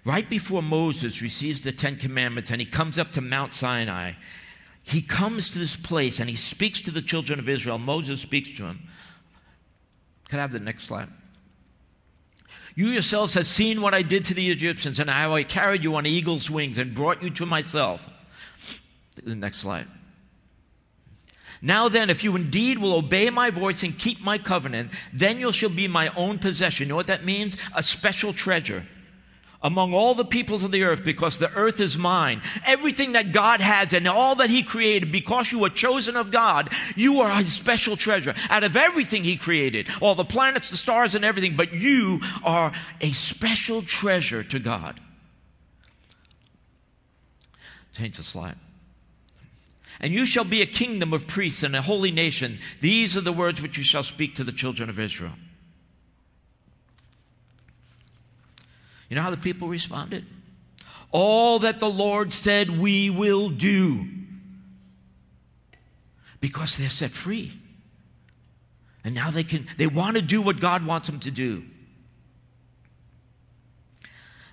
Right 0.04 0.28
before 0.28 0.62
Moses 0.62 1.23
receives 1.23 1.62
the 1.62 1.73
Ten 1.73 1.97
Commandments 1.97 2.50
and 2.50 2.61
he 2.61 2.66
comes 2.66 2.99
up 2.99 3.12
to 3.12 3.21
Mount 3.21 3.52
Sinai, 3.52 4.12
he 4.82 5.00
comes 5.00 5.50
to 5.50 5.59
this 5.59 5.76
place 5.76 6.18
and 6.18 6.28
he 6.28 6.35
speaks 6.35 6.80
to 6.82 6.90
the 6.90 7.02
children 7.02 7.38
of 7.38 7.49
Israel. 7.49 7.78
Moses 7.78 8.21
speaks 8.21 8.50
to 8.52 8.64
him. 8.64 8.88
Could 10.28 10.40
I 10.40 10.42
have 10.42 10.52
the 10.52 10.59
next 10.59 10.85
slide? 10.85 11.09
You 12.75 12.87
yourselves 12.87 13.35
have 13.35 13.47
seen 13.47 13.80
what 13.80 13.94
I 13.94 14.02
did 14.02 14.25
to 14.25 14.35
the 14.35 14.50
Egyptians 14.50 14.99
and 14.99 15.09
how 15.09 15.35
I 15.35 15.44
carried 15.44 15.85
you 15.85 15.94
on 15.94 16.06
eagle's 16.06 16.50
wings 16.50 16.78
and 16.78 16.94
brought 16.94 17.23
you 17.23 17.30
to 17.30 17.47
myself. 17.47 18.11
The 19.23 19.37
next 19.37 19.59
slide. 19.59 19.87
Now 21.61 21.88
then, 21.88 22.11
if 22.11 22.25
you 22.25 22.35
indeed 22.35 22.78
will 22.78 22.94
obey 22.94 23.30
my 23.30 23.50
voice 23.50 23.85
and 23.85 23.97
keep 23.97 24.21
my 24.21 24.38
covenant, 24.38 24.90
then 25.12 25.38
you 25.38 25.52
shall 25.52 25.68
be 25.68 25.87
my 25.87 26.09
own 26.16 26.38
possession. 26.40 26.87
You 26.87 26.88
know 26.88 26.97
what 26.97 27.06
that 27.06 27.25
means? 27.25 27.56
A 27.76 27.85
special 27.85 28.32
treasure 28.32 28.85
among 29.62 29.95
all 29.95 30.14
the 30.14 30.25
peoples 30.25 30.62
of 30.62 30.73
the 30.73 30.85
earth 30.85 31.04
because 31.04 31.38
the 31.38 31.52
earth 31.54 31.81
is 31.81 31.97
mine. 31.97 32.42
Everything 32.66 33.12
that 33.12 33.33
God 33.33 33.61
has 33.61 33.92
and 33.92 34.07
all 34.09 34.35
that 34.37 34.50
He 34.50 34.62
created, 34.62 35.12
because 35.12 35.52
you 35.52 35.61
were 35.61 35.71
chosen 35.71 36.16
of 36.16 36.31
God, 36.31 36.71
you 36.97 37.21
are 37.21 37.40
a 37.40 37.45
special 37.45 37.97
treasure. 37.97 38.35
Out 38.50 38.64
of 38.64 38.76
everything 38.76 39.25
He 39.25 39.37
created, 39.37 39.88
all 40.00 40.14
the 40.14 40.25
planets, 40.25 40.71
the 40.71 40.76
stars, 40.76 41.14
and 41.14 41.25
everything, 41.25 41.57
but 41.57 41.73
you 41.73 42.21
are 42.42 42.73
a 43.00 43.11
special 43.12 43.83
treasure 43.83 44.42
to 44.42 44.59
God. 44.59 45.00
Change 47.95 48.16
the 48.16 48.23
slide. 48.23 48.57
And 50.00 50.12
you 50.12 50.26
shall 50.26 50.45
be 50.45 50.62
a 50.62 50.66
kingdom 50.66 51.12
of 51.12 51.28
priests 51.28 51.62
and 51.62 51.76
a 51.76 51.83
holy 51.83 52.11
nation. 52.11 52.59
These 52.81 53.16
are 53.16 53.21
the 53.21 53.33
words 53.33 53.62
which 53.62 53.78
you 53.78 53.85
shall 53.85 54.02
speak 54.02 54.35
to 54.35 54.45
the 54.45 54.50
children 54.50 54.90
of 54.90 54.99
Israel. 54.99 55.33
You 59.12 59.16
know 59.16 59.23
how 59.25 59.31
the 59.31 59.37
people 59.37 59.69
responded? 59.69 60.25
All 61.11 61.59
that 61.59 61.81
the 61.81 61.90
Lord 61.90 62.33
said 62.33 62.71
we 62.71 63.11
will 63.11 63.50
do. 63.50 64.07
Because 66.40 66.78
they're 66.78 66.88
set 66.88 67.11
free. 67.11 67.52
And 69.04 69.14
now 69.14 69.31
they 69.31 69.45
can 69.45 69.66
they 69.76 69.87
want 69.87 70.16
to 70.16 70.23
do 70.23 70.40
what 70.40 70.61
God 70.61 70.87
wants 70.87 71.09
them 71.09 71.21
to 71.21 71.31
do. 71.31 71.62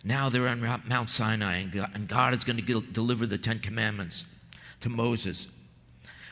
Now 0.03 0.27
they're 0.27 0.49
on 0.49 0.59
Mount 0.89 1.09
Sinai, 1.09 1.63
and 1.93 2.07
God, 2.09 2.33
is 2.33 2.43
going 2.43 2.57
to 2.57 2.81
deliver 2.81 3.25
the 3.25 3.37
Ten 3.37 3.59
Commandments 3.59 4.25
to 4.81 4.89
Moses. 4.89 5.47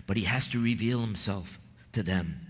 But 0.06 0.18
he 0.18 0.26
has 0.26 0.50
to 0.50 0.62
reveal 0.62 1.00
himself 1.00 1.62
to 1.94 2.04
them. 2.04 2.42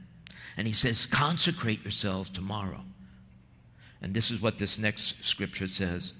And 0.57 0.65
he 0.65 0.73
says, 0.73 1.05
Consecrate 1.05 1.83
yourselves 1.83 2.31
tomorrow. 2.31 2.83
And 4.01 4.13
this 4.13 4.31
is 4.31 4.41
what 4.41 4.57
this 4.57 4.77
next 4.77 5.23
scripture 5.23 5.67
says. 5.67 6.13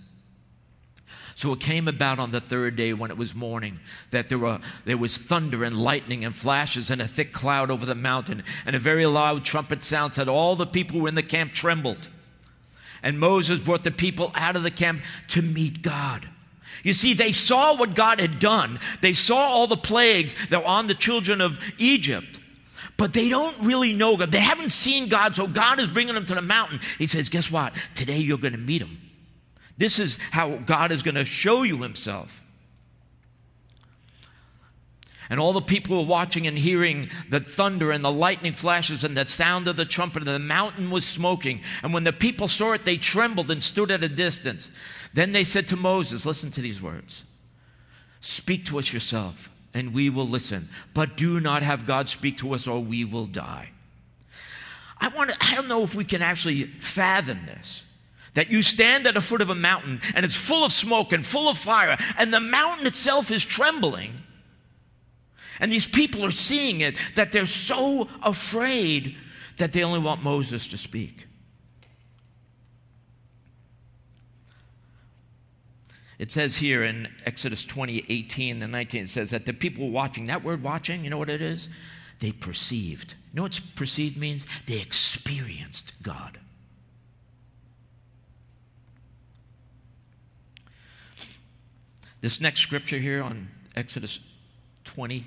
So 1.36 1.54
it 1.54 1.60
came 1.60 1.88
about 1.88 2.18
on 2.18 2.32
the 2.32 2.42
third 2.42 2.76
day 2.76 2.94
when 2.94 3.12
it 3.12 3.18
was 3.18 3.36
morning 3.36 3.80
that 4.10 4.28
there, 4.28 4.40
were, 4.40 4.60
there 4.86 4.98
was 4.98 5.20
thunder 5.20 5.64
and 5.64 5.78
lightning 5.78 6.26
and 6.26 6.36
flashes 6.36 6.90
and 6.90 7.00
a 7.00 7.08
thick 7.08 7.32
cloud 7.32 7.70
over 7.70 7.86
the 7.86 7.94
mountain 7.94 8.44
and 8.66 8.76
a 8.76 8.80
very 8.80 9.06
loud 9.06 9.46
trumpet 9.46 9.84
sound 9.84 10.16
said 10.16 10.28
all 10.28 10.56
the 10.56 10.66
people 10.66 10.98
who 10.98 11.04
were 11.04 11.10
in 11.10 11.14
the 11.14 11.22
camp 11.22 11.54
trembled. 11.54 12.10
And 13.04 13.20
Moses 13.20 13.60
brought 13.60 13.84
the 13.84 13.92
people 13.92 14.32
out 14.34 14.56
of 14.56 14.64
the 14.64 14.72
camp 14.72 15.04
to 15.28 15.44
meet 15.44 15.84
God. 15.84 16.28
You 16.84 16.94
see, 16.94 17.14
they 17.14 17.32
saw 17.32 17.76
what 17.76 17.94
God 17.94 18.20
had 18.20 18.40
done. 18.40 18.80
They 19.02 19.14
saw 19.14 19.38
all 19.38 19.68
the 19.68 19.78
plagues 19.78 20.34
that 20.50 20.62
were 20.62 20.68
on 20.68 20.88
the 20.88 20.96
children 20.96 21.42
of 21.42 21.60
Egypt 21.78 22.37
but 22.98 23.14
they 23.14 23.30
don't 23.30 23.66
really 23.66 23.94
know 23.94 24.18
God. 24.18 24.32
They 24.32 24.40
haven't 24.40 24.72
seen 24.72 25.08
God, 25.08 25.36
so 25.36 25.48
God 25.48 25.80
is 25.80 25.88
bringing 25.88 26.16
them 26.16 26.26
to 26.26 26.36
the 26.36 26.42
mountain. 26.42 26.80
He 26.98 27.06
says, 27.06 27.30
Guess 27.30 27.52
what? 27.52 27.74
Today 27.96 28.18
you're 28.18 28.40
going 28.40 28.54
to 28.54 28.60
meet 28.60 28.82
him. 28.82 28.98
This 29.78 30.00
is 30.00 30.18
how 30.32 30.56
God 30.56 30.92
is 30.92 31.04
going 31.04 31.16
to 31.16 31.26
show 31.26 31.62
you 31.62 31.78
himself. 31.84 32.44
And 35.30 35.40
all 35.40 35.54
the 35.54 35.62
people 35.62 35.98
were 35.98 36.08
watching 36.08 36.48
and 36.48 36.58
hearing 36.58 37.10
the 37.30 37.42
thunder 37.42 37.92
and 37.92 38.04
the 38.04 38.12
lightning 38.12 38.54
flashes 38.54 39.04
and 39.04 39.16
the 39.16 39.28
sound 39.28 39.68
of 39.68 39.76
the 39.76 39.86
trumpet, 39.86 40.24
and 40.24 40.28
the 40.28 40.40
mountain 40.40 40.90
was 40.90 41.06
smoking. 41.06 41.60
And 41.84 41.94
when 41.94 42.06
the 42.06 42.14
people 42.14 42.48
saw 42.48 42.74
it, 42.74 42.86
they 42.86 42.98
trembled 42.98 43.52
and 43.52 43.62
stood 43.62 43.92
at 43.92 44.04
a 44.04 44.10
distance. 44.10 44.72
Then 45.14 45.34
they 45.34 45.44
said 45.44 45.68
to 45.68 45.76
Moses, 45.76 46.26
Listen 46.26 46.50
to 46.52 46.62
these 46.62 46.82
words 46.82 47.26
Speak 48.22 48.66
to 48.66 48.80
us 48.80 48.92
yourself 48.92 49.52
and 49.78 49.94
we 49.94 50.10
will 50.10 50.28
listen. 50.28 50.70
But 50.96 51.16
do 51.16 51.40
not 51.40 51.62
have 51.62 51.86
God 51.86 52.10
speak 52.10 52.40
to 52.40 52.56
us 52.56 52.68
or 52.68 52.80
we 52.80 53.06
will 53.06 53.28
die. 53.28 53.70
I, 55.00 55.10
want 55.10 55.30
to, 55.30 55.38
I 55.40 55.54
don't 55.54 55.68
know 55.68 55.84
if 55.84 55.94
we 55.94 56.04
can 56.04 56.24
actually 56.24 56.64
fathom 56.64 57.46
this. 57.46 57.86
That 58.34 58.50
you 58.50 58.64
stand 58.64 59.06
at 59.06 59.14
the 59.14 59.22
foot 59.22 59.42
of 59.42 59.52
a 59.52 59.56
mountain 59.56 60.02
and 60.16 60.26
it's 60.26 60.36
full 60.36 60.66
of 60.66 60.72
smoke 60.72 61.14
and 61.14 61.24
full 61.24 61.48
of 61.48 61.60
fire, 61.60 61.98
and 62.18 62.34
the 62.34 62.40
mountain 62.40 62.88
itself 62.88 63.30
is 63.30 63.46
trembling. 63.46 64.14
And 65.60 65.72
these 65.72 65.88
people 65.88 66.26
are 66.26 66.32
seeing 66.32 66.82
it, 66.82 66.98
that 67.16 67.32
they're 67.32 67.46
so 67.46 68.08
afraid 68.24 69.16
that 69.58 69.74
they 69.74 69.84
only 69.84 70.00
want 70.00 70.24
Moses 70.24 70.68
to 70.70 70.78
speak. 70.78 71.27
It 76.20 76.32
says 76.32 76.56
here 76.56 76.84
in 76.84 77.08
Exodus 77.26 77.64
20, 77.64 78.06
18 78.10 78.64
and 78.64 78.72
19, 78.72 79.04
it 79.04 79.10
says 79.10 79.30
that 79.32 79.46
the 79.46 79.54
people 79.54 79.90
watching, 79.90 80.26
that 80.26 80.44
word 80.44 80.64
watching, 80.64 81.04
you 81.04 81.10
know 81.10 81.18
what 81.18 81.30
it 81.30 81.42
is? 81.42 81.70
They 82.20 82.32
perceived. 82.32 83.14
You 83.32 83.38
know 83.38 83.44
what 83.44 83.62
perceived 83.76 84.18
means? 84.18 84.48
They 84.66 84.80
experienced 84.80 86.02
God. 86.02 86.40
This 92.22 92.42
next 92.42 92.62
scripture 92.62 92.98
here 92.98 93.22
on 93.22 93.50
Exodus 93.76 94.20
20, 94.86 95.18
you 95.18 95.24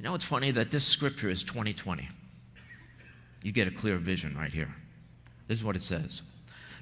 know 0.00 0.14
it's 0.16 0.24
funny 0.24 0.50
that 0.50 0.72
this 0.72 0.84
scripture 0.84 1.30
is 1.30 1.44
2020. 1.44 2.08
You 3.44 3.52
get 3.52 3.68
a 3.68 3.70
clear 3.70 3.96
vision 3.98 4.36
right 4.36 4.52
here. 4.52 4.74
This 5.46 5.58
is 5.58 5.64
what 5.64 5.76
it 5.76 5.82
says. 5.82 6.22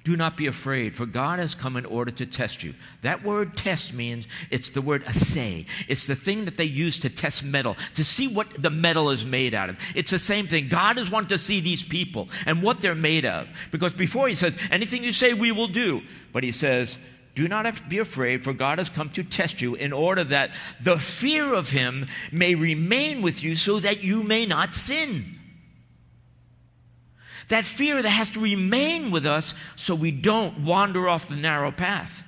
Do 0.05 0.17
not 0.17 0.37
be 0.37 0.47
afraid, 0.47 0.97
for 0.97 1.07
God 1.07 1.39
has 1.39 1.55
come 1.55 1.77
in 1.77 1.87
order 1.87 2.11
to 2.11 2.27
test 2.27 2.65
you. 2.65 2.75
That 3.03 3.23
word 3.23 3.57
test 3.57 3.95
means 3.95 4.27
it's 4.51 4.71
the 4.71 4.83
word 4.83 5.05
assay. 5.05 5.67
It's 5.87 6.09
the 6.09 6.17
thing 6.17 6.45
that 6.47 6.57
they 6.57 6.65
use 6.65 6.99
to 7.01 7.09
test 7.09 7.45
metal, 7.45 7.77
to 7.95 8.03
see 8.03 8.27
what 8.27 8.49
the 8.61 8.71
metal 8.71 9.11
is 9.11 9.25
made 9.25 9.55
out 9.55 9.71
of. 9.71 9.77
It's 9.95 10.11
the 10.11 10.19
same 10.19 10.49
thing. 10.49 10.67
God 10.67 10.99
is 10.99 11.09
wanting 11.09 11.29
to 11.29 11.39
see 11.39 11.61
these 11.61 11.85
people 11.85 12.29
and 12.47 12.65
what 12.65 12.81
they're 12.81 12.97
made 12.97 13.25
of. 13.25 13.47
Because 13.71 13.95
before 13.95 14.27
he 14.27 14.35
says, 14.35 14.59
anything 14.73 15.05
you 15.05 15.13
say, 15.13 15.35
we 15.35 15.53
will 15.53 15.69
do. 15.69 16.03
But 16.33 16.43
he 16.43 16.51
says, 16.51 16.99
do 17.37 17.47
not 17.47 17.89
be 17.89 17.99
afraid, 17.99 18.43
for 18.43 18.53
God 18.53 18.79
has 18.79 18.91
come 18.91 19.09
to 19.11 19.23
test 19.23 19.63
you 19.63 19.77
in 19.77 19.93
order 19.93 20.25
that 20.25 20.51
the 20.83 20.99
fear 20.99 21.55
of 21.55 21.71
him 21.71 22.07
may 22.33 22.57
remain 22.57 23.23
with 23.23 23.45
you 23.45 23.55
so 23.55 23.79
that 23.79 24.03
you 24.03 24.25
may 24.25 24.47
not 24.47 24.75
sin. 24.75 25.39
That 27.53 27.67
fear 27.67 28.01
that 28.01 28.09
has 28.09 28.31
to 28.31 28.41
remain 28.41 29.11
with 29.11 29.27
us 29.27 29.53
so 29.77 29.95
we 29.95 30.11
don't 30.11 30.61
wander 30.61 31.07
off 31.07 31.29
the 31.29 31.37
narrow 31.37 31.71
path. 31.71 32.25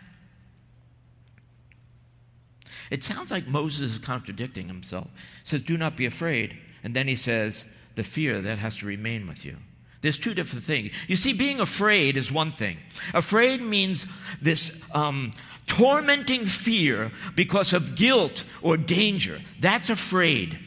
It 2.90 3.02
sounds 3.02 3.30
like 3.30 3.46
Moses 3.46 3.92
is 3.92 3.98
contradicting 3.98 4.68
himself. 4.68 5.08
He 5.14 5.48
says, 5.48 5.62
Do 5.62 5.78
not 5.78 5.96
be 5.96 6.04
afraid. 6.04 6.58
And 6.82 6.94
then 6.94 7.08
he 7.08 7.16
says, 7.16 7.64
the 7.94 8.04
fear 8.04 8.42
that 8.42 8.58
has 8.58 8.76
to 8.76 8.86
remain 8.86 9.26
with 9.26 9.46
you. 9.46 9.56
There's 10.02 10.18
two 10.18 10.34
different 10.34 10.62
things. 10.62 10.92
You 11.08 11.16
see, 11.16 11.32
being 11.32 11.58
afraid 11.58 12.18
is 12.18 12.30
one 12.30 12.52
thing. 12.52 12.76
Afraid 13.14 13.62
means 13.62 14.04
this 14.42 14.82
um, 14.92 15.30
tormenting 15.66 16.44
fear 16.44 17.12
because 17.34 17.72
of 17.72 17.96
guilt 17.96 18.44
or 18.60 18.76
danger. 18.76 19.40
That's 19.58 19.88
afraid. 19.88 20.58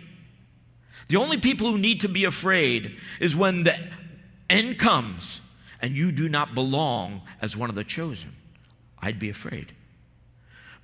The 1.09 1.17
only 1.17 1.37
people 1.37 1.69
who 1.69 1.77
need 1.77 2.01
to 2.01 2.09
be 2.09 2.25
afraid 2.25 2.97
is 3.19 3.35
when 3.35 3.61
the 3.61 3.77
end 4.49 4.79
comes 4.79 5.41
and 5.81 5.95
you 5.95 6.11
do 6.11 6.27
not 6.29 6.55
belong 6.55 7.21
as 7.41 7.55
one 7.55 7.69
of 7.69 7.75
the 7.75 7.83
chosen. 7.83 8.35
I'd 8.99 9.19
be 9.19 9.29
afraid. 9.29 9.73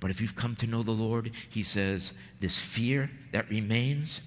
But 0.00 0.10
if 0.10 0.20
you've 0.20 0.36
come 0.36 0.54
to 0.56 0.66
know 0.66 0.82
the 0.82 0.92
Lord, 0.92 1.30
He 1.48 1.62
says, 1.62 2.12
this 2.38 2.58
fear 2.58 3.10
that 3.32 3.48
remains 3.48 4.20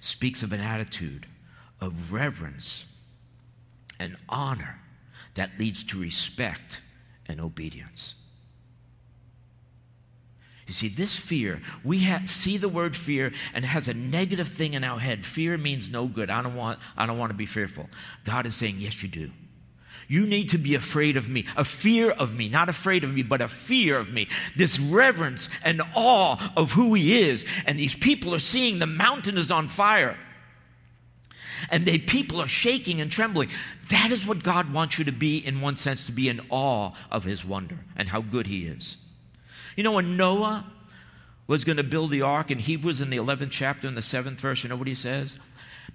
speaks 0.00 0.42
of 0.42 0.52
an 0.52 0.60
attitude 0.60 1.26
of 1.80 2.12
reverence 2.12 2.86
and 3.98 4.16
honor 4.28 4.80
that 5.34 5.58
leads 5.58 5.84
to 5.84 6.00
respect 6.00 6.80
and 7.26 7.40
obedience. 7.40 8.14
You 10.72 10.88
see, 10.88 10.88
this 10.88 11.18
fear, 11.18 11.60
we 11.84 12.02
ha- 12.02 12.22
see 12.24 12.56
the 12.56 12.66
word 12.66 12.96
fear 12.96 13.30
and 13.52 13.62
it 13.62 13.68
has 13.68 13.88
a 13.88 13.94
negative 13.94 14.48
thing 14.48 14.72
in 14.72 14.84
our 14.84 14.98
head. 14.98 15.22
Fear 15.22 15.58
means 15.58 15.90
no 15.90 16.06
good. 16.06 16.30
I 16.30 16.40
don't, 16.40 16.54
want, 16.54 16.78
I 16.96 17.04
don't 17.04 17.18
want 17.18 17.28
to 17.28 17.36
be 17.36 17.44
fearful. 17.44 17.90
God 18.24 18.46
is 18.46 18.54
saying, 18.54 18.76
yes, 18.78 19.02
you 19.02 19.10
do. 19.10 19.30
You 20.08 20.24
need 20.24 20.48
to 20.48 20.56
be 20.56 20.74
afraid 20.74 21.18
of 21.18 21.28
me, 21.28 21.44
a 21.58 21.64
fear 21.66 22.10
of 22.10 22.34
me, 22.34 22.48
not 22.48 22.70
afraid 22.70 23.04
of 23.04 23.12
me, 23.12 23.22
but 23.22 23.42
a 23.42 23.48
fear 23.48 23.98
of 23.98 24.14
me. 24.14 24.28
This 24.56 24.80
reverence 24.80 25.50
and 25.62 25.82
awe 25.94 26.52
of 26.56 26.72
who 26.72 26.94
He 26.94 27.20
is. 27.20 27.44
And 27.66 27.78
these 27.78 27.94
people 27.94 28.34
are 28.34 28.38
seeing 28.38 28.78
the 28.78 28.86
mountain 28.86 29.36
is 29.36 29.50
on 29.50 29.68
fire. 29.68 30.16
And 31.70 31.84
the 31.84 31.98
people 31.98 32.40
are 32.40 32.48
shaking 32.48 33.02
and 33.02 33.12
trembling. 33.12 33.50
That 33.90 34.10
is 34.10 34.26
what 34.26 34.42
God 34.42 34.72
wants 34.72 34.98
you 34.98 35.04
to 35.04 35.12
be, 35.12 35.36
in 35.36 35.60
one 35.60 35.76
sense, 35.76 36.06
to 36.06 36.12
be 36.12 36.30
in 36.30 36.40
awe 36.48 36.92
of 37.10 37.24
His 37.24 37.44
wonder 37.44 37.80
and 37.94 38.08
how 38.08 38.22
good 38.22 38.46
He 38.46 38.64
is. 38.64 38.96
You 39.76 39.84
know, 39.84 39.92
when 39.92 40.16
Noah 40.16 40.64
was 41.46 41.64
going 41.64 41.76
to 41.76 41.82
build 41.82 42.10
the 42.10 42.22
ark 42.22 42.50
in 42.50 42.58
Hebrews 42.58 43.00
in 43.00 43.10
the 43.10 43.16
11th 43.16 43.50
chapter, 43.50 43.88
in 43.88 43.94
the 43.94 44.00
7th 44.00 44.38
verse, 44.38 44.62
you 44.62 44.68
know 44.68 44.76
what 44.76 44.88
he 44.88 44.94
says? 44.94 45.36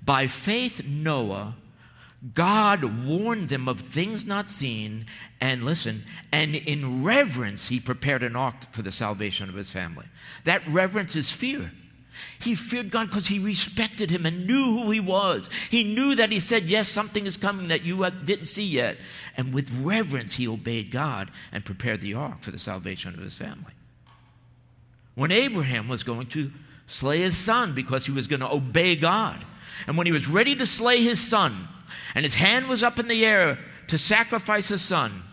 By 0.03 0.27
faith, 0.27 0.85
Noah 0.85 1.55
God 2.33 3.05
warned 3.05 3.49
them 3.49 3.67
of 3.67 3.79
things 3.79 4.25
not 4.25 4.49
seen, 4.49 5.05
and 5.39 5.63
listen, 5.63 6.03
and 6.31 6.55
in 6.55 7.03
reverence, 7.03 7.67
he 7.67 7.79
prepared 7.79 8.23
an 8.23 8.35
ark 8.35 8.71
for 8.71 8.81
the 8.81 8.91
salvation 8.91 9.49
of 9.49 9.55
his 9.55 9.69
family. 9.69 10.05
That 10.43 10.67
reverence 10.67 11.15
is 11.15 11.31
fear. 11.31 11.71
He 12.39 12.55
feared 12.55 12.91
God 12.91 13.07
because 13.09 13.27
he 13.27 13.39
respected 13.39 14.09
him 14.09 14.25
and 14.25 14.47
knew 14.47 14.63
who 14.63 14.91
he 14.91 14.99
was. 14.99 15.49
He 15.69 15.83
knew 15.83 16.15
that 16.15 16.31
he 16.31 16.39
said, 16.39 16.63
Yes, 16.63 16.87
something 16.87 17.25
is 17.25 17.37
coming 17.37 17.67
that 17.69 17.83
you 17.83 18.09
didn't 18.23 18.45
see 18.45 18.65
yet. 18.65 18.97
And 19.35 19.53
with 19.53 19.71
reverence, 19.81 20.33
he 20.33 20.47
obeyed 20.47 20.91
God 20.91 21.31
and 21.51 21.65
prepared 21.65 22.01
the 22.01 22.13
ark 22.13 22.41
for 22.41 22.51
the 22.51 22.59
salvation 22.59 23.13
of 23.13 23.19
his 23.19 23.35
family. 23.35 23.73
When 25.15 25.31
Abraham 25.31 25.87
was 25.87 26.03
going 26.03 26.27
to 26.27 26.51
slay 26.85 27.19
his 27.19 27.35
son 27.35 27.73
because 27.73 28.05
he 28.05 28.11
was 28.11 28.27
going 28.27 28.39
to 28.39 28.51
obey 28.51 28.95
God, 28.95 29.43
and 29.85 29.97
when 29.97 30.05
he 30.05 30.13
was 30.13 30.27
ready 30.27 30.55
to 30.55 30.65
slay 30.65 31.03
his 31.03 31.19
son, 31.19 31.67
and 32.15 32.25
his 32.25 32.35
hand 32.35 32.67
was 32.67 32.83
up 32.83 32.99
in 32.99 33.07
the 33.07 33.25
air 33.25 33.59
to 33.87 33.97
sacrifice 33.97 34.67
his 34.67 34.81
son, 34.81 35.23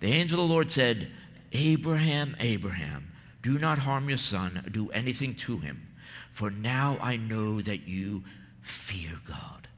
the 0.00 0.12
angel 0.12 0.40
of 0.40 0.48
the 0.48 0.54
Lord 0.54 0.70
said, 0.70 1.08
Abraham, 1.52 2.36
Abraham, 2.38 3.12
do 3.42 3.58
not 3.58 3.78
harm 3.78 4.08
your 4.08 4.18
son, 4.18 4.68
do 4.72 4.90
anything 4.90 5.34
to 5.36 5.58
him, 5.58 5.85
for 6.32 6.50
now 6.50 6.98
I 7.00 7.16
know 7.16 7.60
that 7.60 7.88
you 7.88 8.24
fear 8.60 9.20
God. 9.26 9.68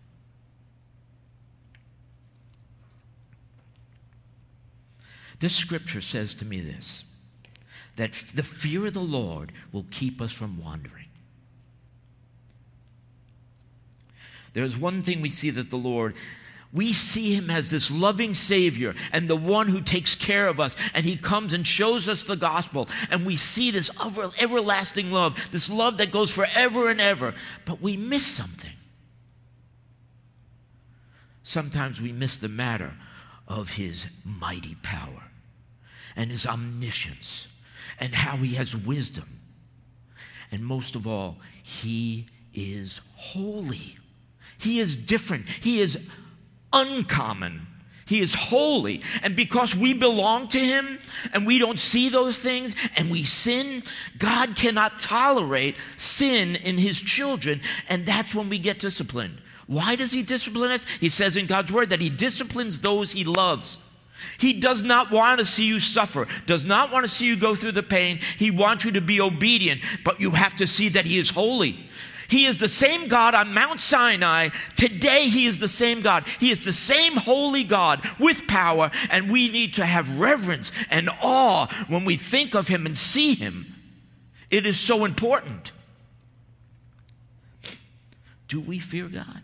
This 5.41 5.55
scripture 5.55 6.01
says 6.01 6.35
to 6.37 6.45
me 6.45 6.61
this 6.61 7.05
that 7.97 8.13
the 8.35 8.45
fear 8.45 8.87
of 8.87 8.95
the 8.95 9.01
Lord 9.01 9.53
will 9.73 9.87
keep 9.91 10.21
us 10.21 10.31
from 10.31 10.63
wandering. 10.63 11.07
There's 14.53 14.77
one 14.77 15.03
thing 15.03 15.21
we 15.21 15.31
see 15.31 15.51
that 15.51 15.71
the 15.71 15.77
Lord, 15.77 16.15
we 16.73 16.93
see 16.93 17.35
him 17.35 17.49
as 17.49 17.71
this 17.71 17.91
loving 17.91 18.35
Savior 18.35 18.95
and 19.11 19.29
the 19.29 19.37
one 19.37 19.69
who 19.69 19.81
takes 19.81 20.15
care 20.15 20.49
of 20.49 20.61
us. 20.61 20.77
And 20.93 21.07
he 21.07 21.17
comes 21.17 21.53
and 21.55 21.67
shows 21.67 22.09
us 22.09 22.23
the 22.23 22.37
gospel. 22.37 22.89
And 23.11 23.25
we 23.25 23.37
see 23.37 23.71
this 23.71 23.91
everlasting 24.39 25.11
love, 25.11 25.49
this 25.51 25.71
love 25.71 25.97
that 25.97 26.13
goes 26.13 26.31
forever 26.31 26.91
and 26.91 27.01
ever. 27.01 27.35
But 27.65 27.81
we 27.81 27.97
miss 27.97 28.27
something. 28.27 28.73
Sometimes 31.43 32.03
we 32.03 32.13
miss 32.13 32.37
the 32.37 32.49
matter 32.49 32.93
of 33.47 33.71
his 33.71 34.07
mighty 34.23 34.75
power 34.83 35.23
and 36.15 36.31
his 36.31 36.47
omniscience 36.47 37.49
and 37.99 38.15
how 38.15 38.37
he 38.37 38.55
has 38.57 38.77
wisdom. 38.77 39.41
And 40.53 40.63
most 40.63 40.95
of 40.95 41.07
all, 41.07 41.39
he 41.63 42.27
is 42.53 43.01
holy. 43.17 43.97
He 44.59 44.81
is 44.81 44.97
different. 44.97 45.49
He 45.49 45.81
is 45.81 45.99
uncommon. 46.73 47.67
He 48.09 48.21
is 48.21 48.35
holy. 48.35 49.03
And 49.23 49.37
because 49.37 49.77
we 49.77 49.93
belong 49.93 50.49
to 50.49 50.59
Him 50.59 50.99
and 51.35 51.47
we 51.47 51.59
don't 51.59 51.79
see 51.79 52.09
those 52.09 52.39
things 52.39 52.75
and 52.97 53.11
we 53.11 53.23
sin, 53.23 53.83
God 54.19 54.57
cannot 54.57 54.99
tolerate 54.99 55.77
sin 55.99 56.57
in 56.57 56.79
His 56.79 56.99
children. 57.01 57.61
And 57.89 58.07
that's 58.07 58.35
when 58.35 58.49
we 58.49 58.59
get 58.59 58.79
disciplined. 58.79 59.39
Why 59.67 59.95
does 59.95 60.11
He 60.11 60.23
discipline 60.23 60.71
us? 60.71 60.87
He 61.01 61.11
says 61.11 61.37
in 61.37 61.45
God's 61.45 61.71
Word 61.71 61.91
that 61.91 62.01
He 62.01 62.09
disciplines 62.09 62.81
those 62.81 63.13
He 63.13 63.25
loves. 63.25 63.77
He 64.39 64.59
does 64.59 64.83
not 64.83 65.11
want 65.11 65.39
to 65.39 65.45
see 65.45 65.67
you 65.67 65.79
suffer, 65.79 66.27
does 66.47 66.65
not 66.65 66.91
want 66.91 67.05
to 67.05 67.11
see 67.11 67.27
you 67.27 67.37
go 67.37 67.55
through 67.55 67.73
the 67.73 67.83
pain. 67.83 68.19
He 68.39 68.51
wants 68.51 68.85
you 68.85 68.93
to 68.93 69.01
be 69.01 69.21
obedient, 69.21 69.83
but 70.03 70.21
you 70.21 70.31
have 70.31 70.57
to 70.57 70.67
see 70.67 70.89
that 70.91 71.05
He 71.05 71.19
is 71.19 71.31
holy. 71.31 71.79
He 72.29 72.45
is 72.45 72.59
the 72.59 72.69
same 72.69 73.09
God 73.09 73.35
on 73.35 73.55
Mount 73.55 73.81
Sinai. 73.81 74.51
Today, 74.77 75.29
He 75.29 75.47
is 75.47 75.59
the 75.59 75.69
same 75.69 76.03
God. 76.03 76.27
He 76.39 76.51
is 76.51 76.65
the 76.65 76.75
same 76.75 77.17
holy 77.17 77.65
God 77.65 78.07
with 78.21 78.47
power, 78.47 78.91
and 79.11 79.31
we 79.31 79.49
need 79.49 79.75
to 79.75 79.87
have 79.87 80.21
reverence 80.21 80.71
and 80.91 81.09
awe 81.23 81.67
when 81.89 82.05
we 82.05 82.17
think 82.17 82.55
of 82.55 82.69
Him 82.69 82.85
and 82.85 82.97
see 82.97 83.35
Him. 83.35 83.75
It 84.51 84.67
is 84.67 84.79
so 84.79 85.07
important. 85.07 85.73
Do 88.47 88.61
we 88.61 88.79
fear 88.79 89.09
God? 89.09 89.43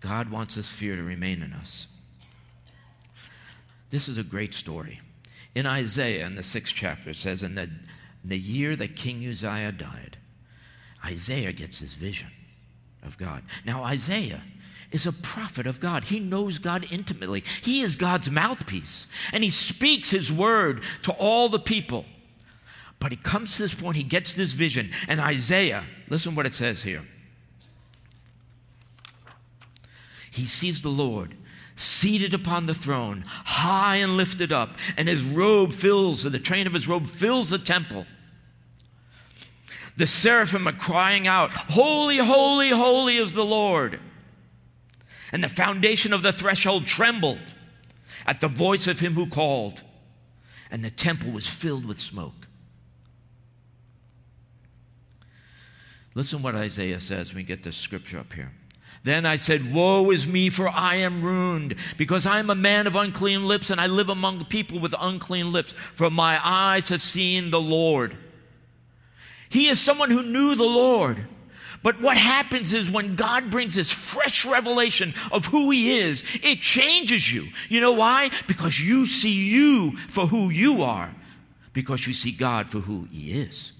God 0.00 0.30
wants 0.30 0.56
this 0.56 0.68
fear 0.68 0.96
to 0.96 1.02
remain 1.02 1.42
in 1.42 1.52
us. 1.52 1.86
This 3.90 4.08
is 4.08 4.18
a 4.18 4.24
great 4.24 4.52
story. 4.52 5.00
In 5.54 5.66
Isaiah, 5.66 6.26
in 6.26 6.34
the 6.34 6.42
sixth 6.42 6.74
chapter, 6.74 7.10
it 7.10 7.16
says, 7.16 7.42
In 7.42 7.54
the, 7.54 7.62
in 7.62 7.80
the 8.24 8.38
year 8.38 8.74
that 8.76 8.96
King 8.96 9.26
Uzziah 9.26 9.72
died, 9.72 10.18
Isaiah 11.04 11.52
gets 11.52 11.78
his 11.78 11.94
vision 11.94 12.28
of 13.02 13.18
God. 13.18 13.42
Now, 13.64 13.84
Isaiah 13.84 14.42
is 14.90 15.06
a 15.06 15.12
prophet 15.12 15.66
of 15.66 15.80
God. 15.80 16.04
He 16.04 16.20
knows 16.20 16.58
God 16.58 16.86
intimately. 16.90 17.44
He 17.62 17.82
is 17.82 17.96
God's 17.96 18.30
mouthpiece, 18.30 19.06
and 19.32 19.44
he 19.44 19.50
speaks 19.50 20.10
his 20.10 20.32
word 20.32 20.82
to 21.02 21.12
all 21.12 21.48
the 21.48 21.58
people. 21.58 22.04
But 22.98 23.12
he 23.12 23.16
comes 23.16 23.56
to 23.56 23.62
this 23.62 23.74
point, 23.74 23.96
he 23.96 24.02
gets 24.02 24.34
this 24.34 24.52
vision, 24.52 24.90
and 25.08 25.20
Isaiah, 25.20 25.84
listen 26.08 26.34
what 26.34 26.46
it 26.46 26.54
says 26.54 26.82
here. 26.82 27.02
He 30.30 30.46
sees 30.46 30.82
the 30.82 30.88
Lord 30.88 31.36
seated 31.76 32.34
upon 32.34 32.66
the 32.66 32.74
throne, 32.74 33.24
high 33.26 33.96
and 33.96 34.16
lifted 34.16 34.52
up, 34.52 34.76
and 34.96 35.08
his 35.08 35.22
robe 35.22 35.72
fills, 35.72 36.24
and 36.24 36.34
the 36.34 36.38
train 36.38 36.66
of 36.66 36.74
his 36.74 36.86
robe 36.86 37.06
fills 37.06 37.50
the 37.50 37.58
temple. 37.58 38.06
The 39.96 40.06
seraphim 40.06 40.66
are 40.66 40.72
crying 40.72 41.26
out, 41.26 41.52
Holy, 41.52 42.18
holy, 42.18 42.70
holy 42.70 43.16
is 43.16 43.34
the 43.34 43.44
Lord. 43.44 44.00
And 45.32 45.42
the 45.42 45.48
foundation 45.48 46.12
of 46.12 46.22
the 46.22 46.32
threshold 46.32 46.86
trembled 46.86 47.54
at 48.26 48.40
the 48.40 48.48
voice 48.48 48.86
of 48.86 49.00
him 49.00 49.14
who 49.14 49.26
called, 49.26 49.82
and 50.70 50.84
the 50.84 50.90
temple 50.90 51.32
was 51.32 51.48
filled 51.48 51.84
with 51.84 52.00
smoke. 52.00 52.48
Listen 56.14 56.42
what 56.42 56.54
Isaiah 56.54 57.00
says 57.00 57.30
when 57.30 57.38
we 57.38 57.42
get 57.42 57.64
this 57.64 57.76
scripture 57.76 58.18
up 58.18 58.32
here. 58.32 58.52
Then 59.04 59.26
I 59.26 59.36
said, 59.36 59.72
Woe 59.72 60.10
is 60.10 60.26
me, 60.26 60.48
for 60.48 60.66
I 60.66 60.96
am 60.96 61.22
ruined, 61.22 61.76
because 61.98 62.24
I 62.26 62.38
am 62.38 62.48
a 62.48 62.54
man 62.54 62.86
of 62.86 62.96
unclean 62.96 63.46
lips, 63.46 63.68
and 63.68 63.78
I 63.80 63.86
live 63.86 64.08
among 64.08 64.46
people 64.46 64.80
with 64.80 64.94
unclean 64.98 65.52
lips, 65.52 65.72
for 65.72 66.10
my 66.10 66.40
eyes 66.42 66.88
have 66.88 67.02
seen 67.02 67.50
the 67.50 67.60
Lord. 67.60 68.16
He 69.50 69.68
is 69.68 69.78
someone 69.78 70.10
who 70.10 70.22
knew 70.22 70.54
the 70.54 70.64
Lord. 70.64 71.18
But 71.82 72.00
what 72.00 72.16
happens 72.16 72.72
is 72.72 72.90
when 72.90 73.14
God 73.14 73.50
brings 73.50 73.74
this 73.74 73.92
fresh 73.92 74.46
revelation 74.46 75.12
of 75.30 75.44
who 75.44 75.70
He 75.70 75.98
is, 76.00 76.24
it 76.42 76.62
changes 76.62 77.30
you. 77.30 77.48
You 77.68 77.82
know 77.82 77.92
why? 77.92 78.30
Because 78.46 78.80
you 78.80 79.04
see 79.04 79.50
you 79.50 79.98
for 80.08 80.26
who 80.26 80.48
you 80.48 80.82
are. 80.82 81.14
because 81.74 82.06
you 82.06 82.12
see 82.14 82.30
God 82.30 82.70
for 82.70 82.78
who 82.78 83.08
He 83.10 83.32
is. 83.32 83.72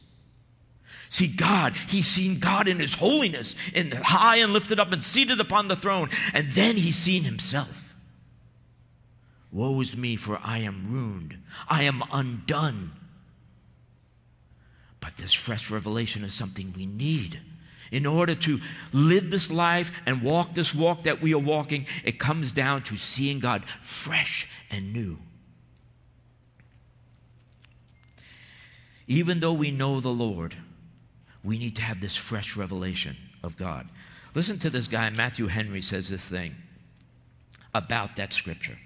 See, 1.15 1.29
God, 1.29 1.75
he's 1.77 2.09
seen 2.09 2.41
God 2.41 2.67
in 2.67 2.81
his 2.81 2.95
holiness, 2.95 3.55
in 3.73 3.91
the 3.91 4.03
high 4.03 4.39
and 4.39 4.53
lifted 4.53 4.81
up 4.81 4.91
and 4.91 5.01
seated 5.01 5.39
upon 5.39 5.69
the 5.69 5.77
throne. 5.77 6.09
And 6.33 6.53
then 6.55 6.77
he's 6.77 6.97
seen 6.97 7.23
himself. 7.23 7.95
Woe 9.53 9.81
is 9.81 9.97
me, 9.97 10.17
for 10.17 10.41
I 10.43 10.59
am 10.59 10.91
ruined. 10.91 11.39
I 11.69 11.85
am 11.85 12.03
undone. 12.13 12.91
But 14.99 15.17
this 15.17 15.33
fresh 15.33 15.71
revelation 15.71 16.25
is 16.25 16.35
something 16.35 16.75
we 16.77 16.85
need. 16.85 17.39
In 17.93 18.07
order 18.07 18.35
to 18.35 18.59
live 18.93 19.31
this 19.31 19.53
life 19.53 19.93
and 20.07 20.21
walk 20.21 20.55
this 20.55 20.75
walk 20.75 21.05
that 21.05 21.23
we 21.23 21.33
are 21.33 21.39
walking, 21.39 21.87
it 22.03 22.19
comes 22.19 22.51
down 22.51 22.83
to 22.83 22.97
seeing 22.97 23.39
God 23.39 23.65
fresh 23.83 24.51
and 24.69 24.93
new. 24.93 25.21
Even 29.07 29.39
though 29.39 29.53
we 29.53 29.71
know 29.71 30.01
the 30.01 30.09
Lord, 30.09 30.57
we 31.45 31.59
need 31.59 31.77
to 31.77 31.83
have 31.83 32.01
this 32.01 32.17
fresh 32.17 32.57
revelation 32.57 33.17
of 33.43 33.57
God. 33.57 33.87
Listen 34.35 34.59
to 34.61 34.71
this 34.71 34.89
guy, 34.89 35.11
Matthew 35.11 35.47
Henry 35.47 35.83
says 35.83 36.09
this 36.09 36.25
thing 36.25 36.55
about 37.75 38.17
that 38.17 38.33
scripture. 38.33 38.79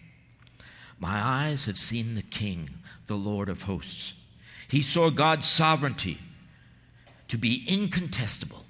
My 0.98 1.20
eyes 1.22 1.66
have 1.66 1.78
seen 1.78 2.16
the 2.16 2.22
King, 2.22 2.68
the 3.06 3.16
Lord 3.16 3.48
of 3.48 3.62
hosts. 3.62 4.12
He 4.66 4.82
saw 4.82 5.10
God's 5.10 5.46
sovereignty 5.46 6.18
to 7.28 7.38
be 7.38 7.64
incontestable. 7.66 8.64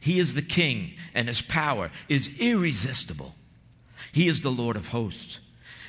He 0.00 0.18
is 0.18 0.34
the 0.34 0.42
King, 0.42 0.94
and 1.14 1.28
his 1.28 1.42
power 1.42 1.90
is 2.08 2.30
irresistible. 2.40 3.34
He 4.12 4.28
is 4.28 4.40
the 4.40 4.50
Lord 4.50 4.76
of 4.76 4.88
hosts. 4.88 5.40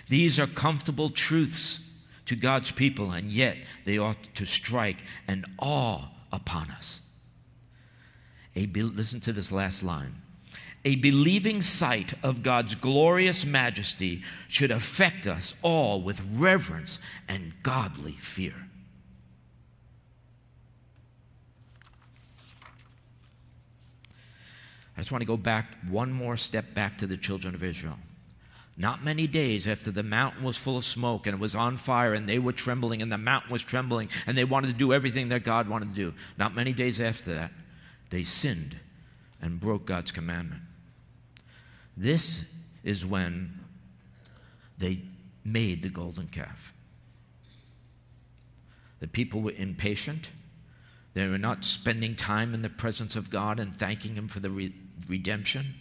These 0.07 0.39
are 0.39 0.47
comfortable 0.47 1.09
truths 1.09 1.87
to 2.25 2.35
God's 2.35 2.71
people, 2.71 3.11
and 3.11 3.31
yet 3.31 3.57
they 3.85 3.97
ought 3.97 4.35
to 4.35 4.45
strike 4.45 4.97
an 5.27 5.45
awe 5.59 6.09
upon 6.31 6.71
us. 6.71 7.01
A 8.55 8.65
be- 8.65 8.81
listen 8.81 9.19
to 9.21 9.33
this 9.33 9.51
last 9.51 9.83
line. 9.83 10.21
A 10.85 10.95
believing 10.95 11.61
sight 11.61 12.13
of 12.21 12.43
God's 12.43 12.75
glorious 12.75 13.43
majesty 13.43 14.21
should 14.47 14.69
affect 14.69 15.25
us 15.25 15.55
all 15.63 16.01
with 16.01 16.21
reverence 16.35 16.99
and 17.27 17.53
godly 17.63 18.13
fear. 18.13 18.53
I 24.95 25.01
just 25.01 25.11
want 25.11 25.23
to 25.23 25.25
go 25.25 25.37
back 25.37 25.75
one 25.89 26.11
more 26.11 26.37
step 26.37 26.73
back 26.73 26.99
to 26.99 27.07
the 27.07 27.17
children 27.17 27.55
of 27.55 27.63
Israel. 27.63 27.97
Not 28.77 29.03
many 29.03 29.25
days 29.25 29.67
after 29.67 29.89
the 29.89 30.03
mountain 30.03 30.43
was 30.43 30.57
full 30.57 30.77
of 30.77 30.85
smoke 30.85 31.27
and 31.27 31.33
it 31.33 31.39
was 31.39 31.55
on 31.55 31.77
fire 31.77 32.13
and 32.13 32.27
they 32.27 32.39
were 32.39 32.51
trembling 32.51 33.01
and 33.01 33.11
the 33.11 33.17
mountain 33.17 33.51
was 33.51 33.63
trembling 33.63 34.09
and 34.27 34.37
they 34.37 34.43
wanted 34.43 34.67
to 34.67 34.73
do 34.73 34.93
everything 34.93 35.29
that 35.29 35.43
God 35.43 35.67
wanted 35.67 35.89
to 35.89 35.95
do. 35.95 36.13
Not 36.37 36.55
many 36.55 36.73
days 36.73 36.99
after 37.01 37.33
that, 37.33 37.51
they 38.09 38.23
sinned 38.23 38.77
and 39.41 39.59
broke 39.59 39.85
God's 39.85 40.11
commandment. 40.11 40.61
This 41.97 42.45
is 42.83 43.05
when 43.05 43.59
they 44.77 45.01
made 45.43 45.81
the 45.81 45.89
golden 45.89 46.27
calf. 46.27 46.73
The 48.99 49.07
people 49.07 49.41
were 49.41 49.53
impatient. 49.55 50.29
They 51.13 51.27
were 51.27 51.37
not 51.37 51.63
spending 51.63 52.15
time 52.15 52.53
in 52.53 52.61
the 52.61 52.69
presence 52.69 53.15
of 53.15 53.29
God 53.29 53.59
and 53.59 53.75
thanking 53.75 54.15
Him 54.15 54.27
for 54.27 54.39
the 54.39 54.49
re- 54.49 54.73
redemption. 55.07 55.75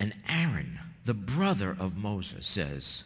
And 0.00 0.14
Aaron, 0.28 0.78
the 1.04 1.14
brother 1.14 1.76
of 1.78 1.96
Moses, 1.96 2.46
says, 2.46 3.04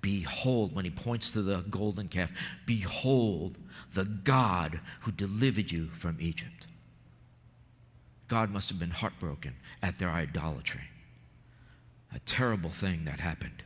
Behold, 0.00 0.74
when 0.74 0.84
he 0.84 0.90
points 0.90 1.30
to 1.32 1.42
the 1.42 1.58
golden 1.68 2.08
calf, 2.08 2.32
behold 2.64 3.58
the 3.92 4.04
God 4.04 4.80
who 5.00 5.12
delivered 5.12 5.70
you 5.70 5.88
from 5.88 6.16
Egypt. 6.20 6.66
God 8.28 8.50
must 8.50 8.68
have 8.68 8.78
been 8.78 8.90
heartbroken 8.90 9.56
at 9.82 9.98
their 9.98 10.10
idolatry. 10.10 10.88
A 12.14 12.18
terrible 12.20 12.70
thing 12.70 13.04
that 13.04 13.20
happened. 13.20 13.62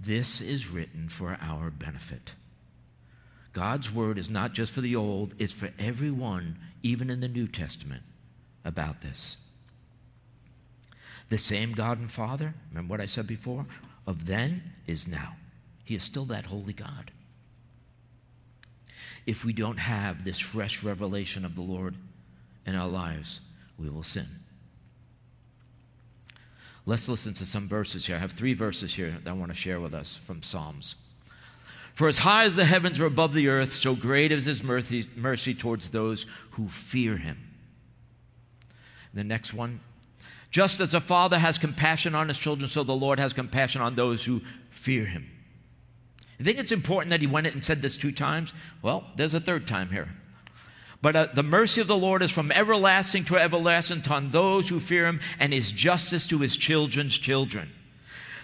This 0.00 0.40
is 0.40 0.68
written 0.68 1.08
for 1.08 1.38
our 1.40 1.70
benefit. 1.70 2.34
God's 3.52 3.92
word 3.92 4.18
is 4.18 4.28
not 4.28 4.52
just 4.52 4.72
for 4.72 4.82
the 4.82 4.96
old, 4.96 5.34
it's 5.38 5.52
for 5.52 5.70
everyone, 5.78 6.58
even 6.82 7.08
in 7.08 7.20
the 7.20 7.28
New 7.28 7.46
Testament, 7.46 8.02
about 8.64 9.00
this. 9.00 9.38
The 11.28 11.38
same 11.38 11.72
God 11.72 11.98
and 11.98 12.10
Father, 12.10 12.54
remember 12.70 12.92
what 12.92 13.00
I 13.00 13.06
said 13.06 13.26
before, 13.26 13.66
of 14.06 14.26
then 14.26 14.72
is 14.86 15.08
now. 15.08 15.36
He 15.84 15.94
is 15.94 16.02
still 16.02 16.24
that 16.26 16.46
holy 16.46 16.72
God. 16.72 17.10
If 19.26 19.44
we 19.44 19.52
don't 19.52 19.78
have 19.78 20.24
this 20.24 20.38
fresh 20.38 20.82
revelation 20.82 21.44
of 21.44 21.56
the 21.56 21.62
Lord 21.62 21.96
in 22.64 22.76
our 22.76 22.88
lives, 22.88 23.40
we 23.78 23.88
will 23.88 24.04
sin. 24.04 24.26
Let's 26.84 27.08
listen 27.08 27.34
to 27.34 27.44
some 27.44 27.68
verses 27.68 28.06
here. 28.06 28.14
I 28.14 28.20
have 28.20 28.32
three 28.32 28.54
verses 28.54 28.94
here 28.94 29.16
that 29.24 29.28
I 29.28 29.32
want 29.32 29.50
to 29.50 29.56
share 29.56 29.80
with 29.80 29.92
us 29.92 30.16
from 30.16 30.42
Psalms. 30.42 30.94
For 31.94 32.06
as 32.06 32.18
high 32.18 32.44
as 32.44 32.54
the 32.54 32.64
heavens 32.64 33.00
are 33.00 33.06
above 33.06 33.32
the 33.32 33.48
earth, 33.48 33.72
so 33.72 33.96
great 33.96 34.30
is 34.30 34.44
his 34.44 34.62
mercy, 34.62 35.08
mercy 35.16 35.54
towards 35.54 35.88
those 35.88 36.26
who 36.52 36.68
fear 36.68 37.16
him. 37.16 37.38
The 39.14 39.24
next 39.24 39.52
one, 39.52 39.80
just 40.56 40.80
as 40.80 40.94
a 40.94 41.00
father 41.02 41.38
has 41.38 41.58
compassion 41.58 42.14
on 42.14 42.28
his 42.28 42.38
children, 42.38 42.66
so 42.66 42.82
the 42.82 42.94
Lord 42.94 43.18
has 43.18 43.34
compassion 43.34 43.82
on 43.82 43.94
those 43.94 44.24
who 44.24 44.40
fear 44.70 45.04
him. 45.04 45.30
You 46.38 46.46
think 46.46 46.58
it's 46.58 46.72
important 46.72 47.10
that 47.10 47.20
he 47.20 47.26
went 47.26 47.46
and 47.48 47.62
said 47.62 47.82
this 47.82 47.98
two 47.98 48.10
times? 48.10 48.54
Well, 48.80 49.04
there's 49.16 49.34
a 49.34 49.40
third 49.40 49.66
time 49.66 49.90
here. 49.90 50.08
But 51.02 51.14
uh, 51.14 51.26
the 51.34 51.42
mercy 51.42 51.82
of 51.82 51.88
the 51.88 51.96
Lord 51.98 52.22
is 52.22 52.30
from 52.30 52.50
everlasting 52.50 53.26
to 53.26 53.36
everlasting 53.36 54.10
on 54.10 54.30
those 54.30 54.66
who 54.70 54.80
fear 54.80 55.04
him, 55.04 55.20
and 55.38 55.52
his 55.52 55.70
justice 55.70 56.26
to 56.28 56.38
his 56.38 56.56
children's 56.56 57.18
children. 57.18 57.70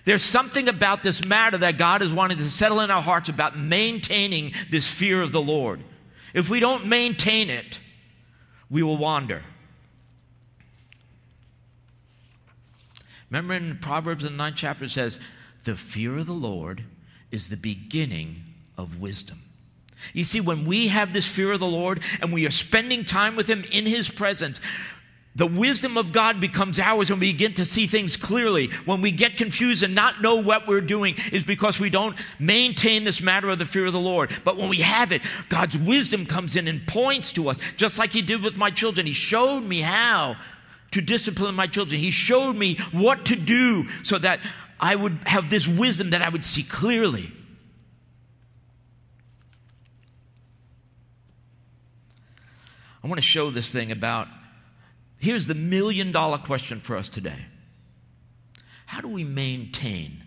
There's 0.05 0.20
something 0.22 0.68
about 0.68 1.03
this 1.03 1.25
matter 1.25 1.57
that 1.57 1.79
God 1.79 2.03
is 2.03 2.12
wanting 2.12 2.37
to 2.37 2.51
settle 2.51 2.81
in 2.81 2.90
our 2.90 3.01
hearts 3.01 3.31
about 3.31 3.57
maintaining 3.59 4.53
this 4.70 4.87
fear 4.87 5.22
of 5.22 5.33
the 5.33 5.40
Lord. 5.40 5.83
If 6.35 6.51
we 6.51 6.61
don't 6.61 6.88
maintain 6.88 7.48
it, 7.48 7.81
we 8.68 8.83
will 8.83 8.98
wander. 8.98 9.44
Remember 13.33 13.55
in 13.55 13.79
Proverbs, 13.79 14.25
in 14.27 14.33
the 14.33 14.37
ninth 14.37 14.57
chapter, 14.57 14.85
it 14.85 14.90
says, 14.90 15.18
The 15.64 15.75
fear 15.75 16.18
of 16.18 16.27
the 16.27 16.35
Lord 16.35 16.85
is 17.31 17.49
the 17.49 17.57
beginning 17.57 18.42
of 18.77 19.01
wisdom. 19.01 19.40
You 20.12 20.25
see, 20.25 20.42
when 20.42 20.66
we 20.66 20.88
have 20.88 21.14
this 21.14 21.27
fear 21.27 21.53
of 21.53 21.61
the 21.61 21.66
Lord 21.66 22.03
and 22.21 22.31
we 22.31 22.47
are 22.47 22.51
spending 22.51 23.07
time 23.07 23.35
with 23.35 23.49
Him 23.49 23.64
in 23.73 23.87
His 23.87 24.11
presence, 24.11 24.61
the 25.35 25.47
wisdom 25.47 25.97
of 25.97 26.12
God 26.12 26.42
becomes 26.42 26.79
ours 26.79 27.09
and 27.09 27.18
we 27.18 27.33
begin 27.33 27.55
to 27.55 27.64
see 27.64 27.87
things 27.87 28.18
clearly. 28.18 28.66
When 28.85 29.01
we 29.01 29.12
get 29.12 29.38
confused 29.38 29.83
and 29.83 29.95
not 29.95 30.21
know 30.21 30.35
what 30.35 30.66
we're 30.68 30.83
doing 30.83 31.14
is 31.33 31.42
because 31.42 31.81
we 31.81 31.88
don't 31.88 32.18
maintain 32.38 33.05
this 33.05 33.23
matter 33.23 33.49
of 33.49 33.59
the 33.59 33.64
fear 33.64 33.87
of 33.87 33.95
the 33.95 33.99
Lord. 33.99 34.31
But 34.45 34.59
when 34.59 34.68
we 34.68 34.83
have 34.83 35.11
it, 35.11 35.23
God's 35.49 35.79
wisdom 35.79 36.27
comes 36.27 36.55
in 36.55 36.68
and 36.68 36.87
points 36.87 37.33
to 37.33 37.49
us, 37.49 37.57
just 37.79 37.99
like 37.99 38.11
He 38.11 38.21
did 38.21 38.42
with 38.42 38.59
my 38.59 38.71
children. 38.71 39.07
He 39.07 39.14
showed 39.14 39.61
me 39.61 39.81
how 39.81 40.37
to 40.92 41.00
discipline 41.00 41.55
my 41.55 41.66
children. 41.66 42.00
He 42.00 42.11
showed 42.11 42.55
me 42.55 42.76
what 42.92 43.26
to 43.26 43.37
do 43.37 43.88
so 44.02 44.18
that 44.18 44.40
I 44.81 44.96
would 44.96 45.18
have 45.26 45.50
this 45.50 45.66
wisdom 45.66 46.11
that 46.11 46.22
I 46.22 46.28
would 46.28 46.44
see 46.44 46.62
clearly. 46.62 47.33
I 53.02 53.09
want 53.09 53.18
to 53.18 53.26
show 53.26 53.50
this 53.50 53.72
thing 53.72 53.90
about 53.90 54.28
here's 55.18 55.46
the 55.46 55.55
million 55.55 56.12
dollar 56.12 56.38
question 56.38 56.81
for 56.81 56.96
us 56.96 57.09
today 57.09 57.46
How 58.87 59.00
do 59.00 59.09
we 59.09 59.24
maintain 59.24 60.22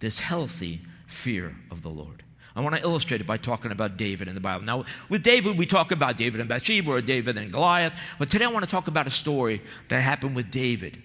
this 0.00 0.20
healthy 0.20 0.82
fear 1.06 1.56
of 1.70 1.82
the 1.82 1.90
Lord? 1.90 2.22
I 2.56 2.60
want 2.60 2.74
to 2.74 2.80
illustrate 2.80 3.20
it 3.20 3.26
by 3.26 3.36
talking 3.36 3.70
about 3.70 3.98
David 3.98 4.28
in 4.28 4.34
the 4.34 4.40
Bible. 4.40 4.64
Now, 4.64 4.86
with 5.10 5.22
David, 5.22 5.58
we 5.58 5.66
talk 5.66 5.92
about 5.92 6.16
David 6.16 6.40
and 6.40 6.48
Bathsheba 6.48 6.90
or 6.90 7.02
David 7.02 7.36
and 7.36 7.52
Goliath, 7.52 7.94
but 8.18 8.30
today 8.30 8.46
I 8.46 8.48
want 8.48 8.64
to 8.64 8.70
talk 8.70 8.88
about 8.88 9.06
a 9.06 9.10
story 9.10 9.60
that 9.90 10.00
happened 10.00 10.34
with 10.34 10.50
David. 10.50 11.02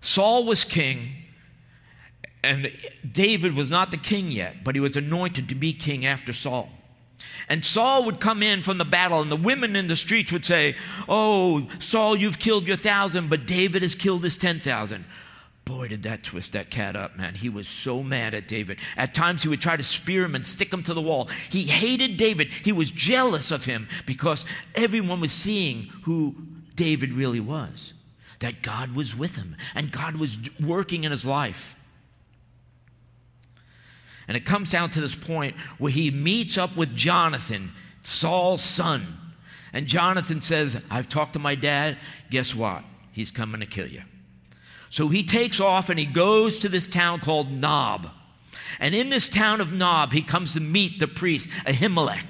Saul 0.00 0.44
was 0.44 0.64
king, 0.64 1.12
and 2.42 2.72
David 3.10 3.54
was 3.54 3.70
not 3.70 3.92
the 3.92 3.96
king 3.96 4.32
yet, 4.32 4.64
but 4.64 4.74
he 4.74 4.80
was 4.80 4.96
anointed 4.96 5.48
to 5.50 5.54
be 5.54 5.72
king 5.72 6.04
after 6.04 6.32
Saul. 6.32 6.68
And 7.48 7.64
Saul 7.64 8.04
would 8.04 8.18
come 8.18 8.42
in 8.42 8.62
from 8.62 8.78
the 8.78 8.84
battle, 8.84 9.22
and 9.22 9.30
the 9.30 9.36
women 9.36 9.76
in 9.76 9.86
the 9.86 9.96
streets 9.96 10.32
would 10.32 10.44
say, 10.44 10.74
Oh, 11.08 11.68
Saul, 11.78 12.16
you've 12.16 12.40
killed 12.40 12.66
your 12.66 12.76
thousand, 12.76 13.30
but 13.30 13.46
David 13.46 13.82
has 13.82 13.94
killed 13.94 14.24
his 14.24 14.36
ten 14.36 14.58
thousand. 14.58 15.04
Boy, 15.66 15.88
did 15.88 16.04
that 16.04 16.22
twist 16.22 16.52
that 16.52 16.70
cat 16.70 16.94
up, 16.94 17.16
man. 17.16 17.34
He 17.34 17.48
was 17.48 17.66
so 17.66 18.00
mad 18.00 18.34
at 18.34 18.46
David. 18.46 18.78
At 18.96 19.14
times, 19.14 19.42
he 19.42 19.48
would 19.48 19.60
try 19.60 19.76
to 19.76 19.82
spear 19.82 20.24
him 20.24 20.36
and 20.36 20.46
stick 20.46 20.72
him 20.72 20.84
to 20.84 20.94
the 20.94 21.02
wall. 21.02 21.28
He 21.50 21.62
hated 21.62 22.16
David. 22.16 22.52
He 22.52 22.70
was 22.70 22.90
jealous 22.92 23.50
of 23.50 23.64
him 23.64 23.88
because 24.06 24.46
everyone 24.76 25.20
was 25.20 25.32
seeing 25.32 25.88
who 26.04 26.36
David 26.76 27.12
really 27.12 27.40
was 27.40 27.94
that 28.38 28.62
God 28.62 28.94
was 28.94 29.16
with 29.16 29.34
him 29.34 29.56
and 29.74 29.90
God 29.90 30.16
was 30.16 30.38
working 30.60 31.02
in 31.02 31.10
his 31.10 31.26
life. 31.26 31.74
And 34.28 34.36
it 34.36 34.44
comes 34.44 34.70
down 34.70 34.90
to 34.90 35.00
this 35.00 35.16
point 35.16 35.56
where 35.78 35.90
he 35.90 36.12
meets 36.12 36.56
up 36.56 36.76
with 36.76 36.94
Jonathan, 36.94 37.72
Saul's 38.02 38.62
son. 38.62 39.18
And 39.72 39.88
Jonathan 39.88 40.40
says, 40.40 40.80
I've 40.90 41.08
talked 41.08 41.32
to 41.32 41.38
my 41.40 41.56
dad. 41.56 41.98
Guess 42.30 42.54
what? 42.54 42.84
He's 43.10 43.32
coming 43.32 43.60
to 43.60 43.66
kill 43.66 43.88
you. 43.88 44.02
So 44.90 45.08
he 45.08 45.22
takes 45.22 45.60
off 45.60 45.88
and 45.88 45.98
he 45.98 46.06
goes 46.06 46.58
to 46.60 46.68
this 46.68 46.88
town 46.88 47.20
called 47.20 47.50
Nob. 47.50 48.10
And 48.78 48.94
in 48.94 49.10
this 49.10 49.28
town 49.28 49.60
of 49.60 49.72
Nob, 49.72 50.12
he 50.12 50.22
comes 50.22 50.54
to 50.54 50.60
meet 50.60 50.98
the 50.98 51.08
priest, 51.08 51.48
Ahimelech. 51.66 52.24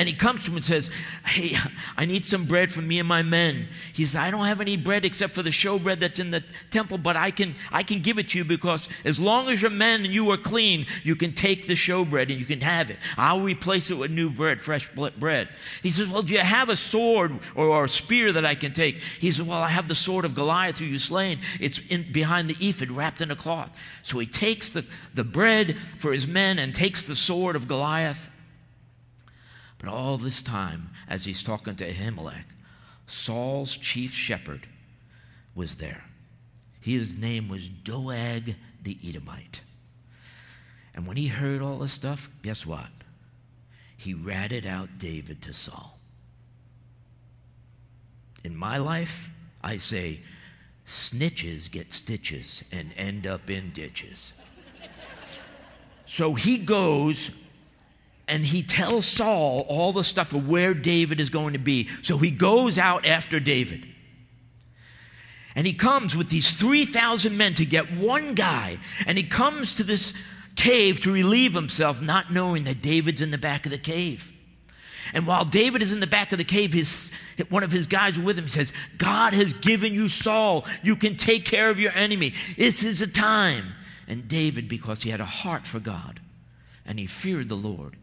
And 0.00 0.08
he 0.08 0.14
comes 0.14 0.44
to 0.44 0.50
him 0.50 0.56
and 0.56 0.64
says, 0.64 0.90
Hey, 1.26 1.54
I 1.94 2.06
need 2.06 2.24
some 2.24 2.46
bread 2.46 2.72
for 2.72 2.80
me 2.80 3.00
and 3.00 3.06
my 3.06 3.20
men. 3.20 3.68
He 3.92 4.06
says, 4.06 4.16
I 4.16 4.30
don't 4.30 4.46
have 4.46 4.62
any 4.62 4.78
bread 4.78 5.04
except 5.04 5.34
for 5.34 5.42
the 5.42 5.50
showbread 5.50 6.00
that's 6.00 6.18
in 6.18 6.30
the 6.30 6.42
temple, 6.70 6.96
but 6.96 7.18
I 7.18 7.30
can, 7.30 7.54
I 7.70 7.82
can 7.82 8.00
give 8.00 8.18
it 8.18 8.30
to 8.30 8.38
you 8.38 8.44
because 8.46 8.88
as 9.04 9.20
long 9.20 9.50
as 9.50 9.60
your 9.60 9.70
men 9.70 10.06
and 10.06 10.14
you 10.14 10.30
are 10.30 10.38
clean, 10.38 10.86
you 11.02 11.16
can 11.16 11.34
take 11.34 11.66
the 11.66 11.74
showbread 11.74 12.30
and 12.30 12.40
you 12.40 12.46
can 12.46 12.62
have 12.62 12.88
it. 12.88 12.96
I'll 13.18 13.42
replace 13.42 13.90
it 13.90 13.98
with 13.98 14.10
new 14.10 14.30
bread, 14.30 14.62
fresh 14.62 14.88
bread. 14.88 15.50
He 15.82 15.90
says, 15.90 16.08
Well, 16.08 16.22
do 16.22 16.32
you 16.32 16.40
have 16.40 16.70
a 16.70 16.76
sword 16.76 17.38
or, 17.54 17.66
or 17.66 17.84
a 17.84 17.88
spear 17.88 18.32
that 18.32 18.46
I 18.46 18.54
can 18.54 18.72
take? 18.72 19.00
He 19.00 19.30
says, 19.30 19.42
Well, 19.42 19.60
I 19.60 19.68
have 19.68 19.86
the 19.86 19.94
sword 19.94 20.24
of 20.24 20.34
Goliath 20.34 20.78
who 20.78 20.86
you 20.86 20.96
slain. 20.96 21.40
It's 21.60 21.78
in, 21.90 22.10
behind 22.10 22.48
the 22.48 22.56
ephod 22.66 22.90
wrapped 22.90 23.20
in 23.20 23.30
a 23.30 23.36
cloth. 23.36 23.78
So 24.02 24.18
he 24.18 24.26
takes 24.26 24.70
the, 24.70 24.86
the 25.12 25.24
bread 25.24 25.76
for 25.98 26.10
his 26.10 26.26
men 26.26 26.58
and 26.58 26.74
takes 26.74 27.02
the 27.02 27.14
sword 27.14 27.54
of 27.54 27.68
Goliath 27.68 28.30
but 29.80 29.88
all 29.88 30.18
this 30.18 30.42
time, 30.42 30.90
as 31.08 31.24
he's 31.24 31.42
talking 31.42 31.74
to 31.76 31.90
Ahimelech, 31.90 32.44
Saul's 33.06 33.76
chief 33.76 34.12
shepherd 34.12 34.68
was 35.54 35.76
there. 35.76 36.04
His 36.80 37.16
name 37.16 37.48
was 37.48 37.68
Doeg 37.68 38.56
the 38.82 38.98
Edomite. 39.04 39.62
And 40.94 41.06
when 41.06 41.16
he 41.16 41.28
heard 41.28 41.62
all 41.62 41.78
this 41.78 41.92
stuff, 41.92 42.28
guess 42.42 42.66
what? 42.66 42.88
He 43.96 44.12
ratted 44.12 44.66
out 44.66 44.98
David 44.98 45.42
to 45.42 45.52
Saul. 45.52 45.98
In 48.44 48.56
my 48.56 48.76
life, 48.76 49.30
I 49.62 49.78
say, 49.78 50.20
snitches 50.86 51.70
get 51.70 51.92
stitches 51.92 52.64
and 52.70 52.92
end 52.96 53.26
up 53.26 53.48
in 53.48 53.70
ditches. 53.72 54.32
so 56.06 56.34
he 56.34 56.58
goes 56.58 57.30
and 58.30 58.46
he 58.46 58.62
tells 58.62 59.06
Saul 59.06 59.66
all 59.68 59.92
the 59.92 60.04
stuff 60.04 60.32
of 60.32 60.48
where 60.48 60.72
David 60.72 61.20
is 61.20 61.30
going 61.30 61.52
to 61.52 61.58
be. 61.58 61.88
So 62.02 62.16
he 62.16 62.30
goes 62.30 62.78
out 62.78 63.04
after 63.04 63.40
David. 63.40 63.86
And 65.54 65.66
he 65.66 65.72
comes 65.72 66.14
with 66.14 66.30
these 66.30 66.52
3,000 66.52 67.36
men 67.36 67.54
to 67.54 67.64
get 67.64 67.92
one 67.92 68.34
guy. 68.34 68.78
And 69.04 69.18
he 69.18 69.24
comes 69.24 69.74
to 69.74 69.84
this 69.84 70.12
cave 70.54 71.00
to 71.00 71.12
relieve 71.12 71.54
himself, 71.54 72.00
not 72.00 72.32
knowing 72.32 72.64
that 72.64 72.80
David's 72.80 73.20
in 73.20 73.32
the 73.32 73.38
back 73.38 73.66
of 73.66 73.72
the 73.72 73.78
cave. 73.78 74.32
And 75.12 75.26
while 75.26 75.44
David 75.44 75.82
is 75.82 75.92
in 75.92 75.98
the 75.98 76.06
back 76.06 76.30
of 76.30 76.38
the 76.38 76.44
cave, 76.44 76.72
his, 76.72 77.10
one 77.48 77.64
of 77.64 77.72
his 77.72 77.88
guys 77.88 78.16
with 78.16 78.38
him 78.38 78.46
says, 78.46 78.72
God 78.96 79.34
has 79.34 79.52
given 79.54 79.92
you 79.92 80.08
Saul. 80.08 80.64
You 80.84 80.94
can 80.94 81.16
take 81.16 81.44
care 81.44 81.68
of 81.68 81.80
your 81.80 81.92
enemy. 81.92 82.34
This 82.56 82.84
is 82.84 83.02
a 83.02 83.08
time. 83.08 83.72
And 84.06 84.28
David, 84.28 84.68
because 84.68 85.02
he 85.02 85.10
had 85.10 85.20
a 85.20 85.24
heart 85.24 85.66
for 85.66 85.80
God 85.80 86.20
and 86.86 86.98
he 86.98 87.06
feared 87.06 87.48
the 87.48 87.56
Lord, 87.56 87.96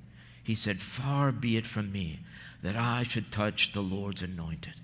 he 0.47 0.55
said, 0.55 0.79
Far 0.79 1.33
be 1.33 1.57
it 1.57 1.65
from 1.65 1.91
me 1.91 2.21
that 2.63 2.77
I 2.77 3.03
should 3.03 3.33
touch 3.33 3.73
the 3.73 3.81
Lord's 3.81 4.21
anointed. 4.21 4.75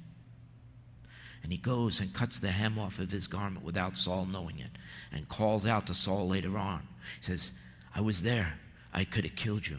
And 1.41 1.54
he 1.54 1.58
goes 1.58 2.02
and 2.02 2.13
cuts 2.13 2.38
the 2.38 2.52
hem 2.52 2.78
off 2.78 2.99
of 2.99 3.12
his 3.12 3.28
garment 3.28 3.63
without 3.63 3.95
Saul 3.95 4.26
knowing 4.26 4.60
it 4.60 4.71
and 5.13 5.30
calls 5.30 5.65
out 5.65 5.88
to 5.88 5.93
Saul 5.93 6.28
later 6.28 6.58
on. 6.58 6.86
He 7.17 7.23
says, 7.23 7.54
I 7.95 8.02
was 8.02 8.23
there. 8.23 8.56
I 8.93 9.06
could 9.06 9.23
have 9.23 9.38
killed 9.38 9.65
you, 9.65 9.78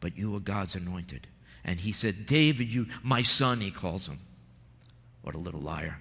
but 0.00 0.18
you 0.18 0.32
were 0.32 0.40
God's 0.40 0.74
anointed. 0.74 1.28
And 1.64 1.78
he 1.78 1.92
said, 1.92 2.26
David, 2.26 2.72
you, 2.72 2.88
my 3.04 3.22
son, 3.22 3.60
he 3.60 3.70
calls 3.70 4.08
him. 4.08 4.18
What 5.22 5.36
a 5.36 5.38
little 5.38 5.60
liar. 5.60 6.00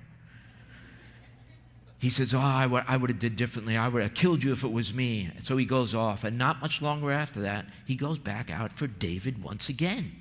He 2.03 2.09
says, 2.09 2.33
Oh, 2.33 2.37
I 2.37 2.65
would, 2.65 2.83
would 2.99 3.09
have 3.11 3.19
did 3.19 3.37
differently. 3.37 3.77
I 3.77 3.87
would 3.87 4.03
have 4.03 4.13
killed 4.13 4.43
you 4.43 4.51
if 4.51 4.65
it 4.65 4.73
was 4.73 4.93
me. 4.93 5.31
So 5.39 5.55
he 5.55 5.63
goes 5.63 5.95
off. 5.95 6.25
And 6.25 6.37
not 6.37 6.61
much 6.61 6.81
longer 6.81 7.13
after 7.13 7.43
that, 7.43 7.65
he 7.85 7.95
goes 7.95 8.19
back 8.19 8.51
out 8.51 8.73
for 8.73 8.87
David 8.87 9.41
once 9.41 9.69
again. 9.69 10.11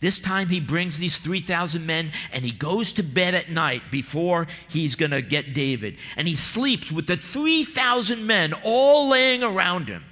This 0.00 0.18
time 0.18 0.48
he 0.48 0.58
brings 0.58 0.98
these 0.98 1.18
3,000 1.18 1.86
men 1.86 2.10
and 2.32 2.44
he 2.44 2.50
goes 2.50 2.92
to 2.94 3.04
bed 3.04 3.34
at 3.34 3.50
night 3.50 3.82
before 3.92 4.48
he's 4.68 4.96
going 4.96 5.12
to 5.12 5.22
get 5.22 5.54
David. 5.54 5.96
And 6.16 6.26
he 6.26 6.34
sleeps 6.34 6.90
with 6.90 7.06
the 7.06 7.16
3,000 7.16 8.26
men 8.26 8.52
all 8.64 9.08
laying 9.08 9.44
around 9.44 9.86
him. 9.86 10.02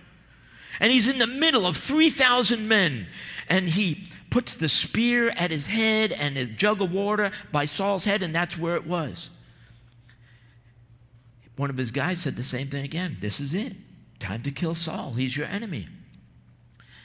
And 0.78 0.92
he's 0.92 1.08
in 1.08 1.18
the 1.18 1.26
middle 1.26 1.66
of 1.66 1.76
3,000 1.76 2.68
men. 2.68 3.08
And 3.48 3.68
he 3.68 4.06
puts 4.30 4.54
the 4.54 4.68
spear 4.68 5.30
at 5.30 5.50
his 5.50 5.66
head 5.66 6.12
and 6.12 6.36
a 6.36 6.46
jug 6.46 6.80
of 6.80 6.92
water 6.92 7.32
by 7.50 7.64
Saul's 7.64 8.04
head, 8.04 8.22
and 8.22 8.32
that's 8.32 8.56
where 8.56 8.76
it 8.76 8.86
was 8.86 9.28
one 11.62 11.70
of 11.70 11.76
his 11.76 11.92
guys 11.92 12.18
said 12.18 12.34
the 12.34 12.42
same 12.42 12.66
thing 12.66 12.84
again. 12.84 13.16
This 13.20 13.38
is 13.38 13.54
it. 13.54 13.74
Time 14.18 14.42
to 14.42 14.50
kill 14.50 14.74
Saul. 14.74 15.12
He's 15.12 15.36
your 15.36 15.46
enemy. 15.46 15.86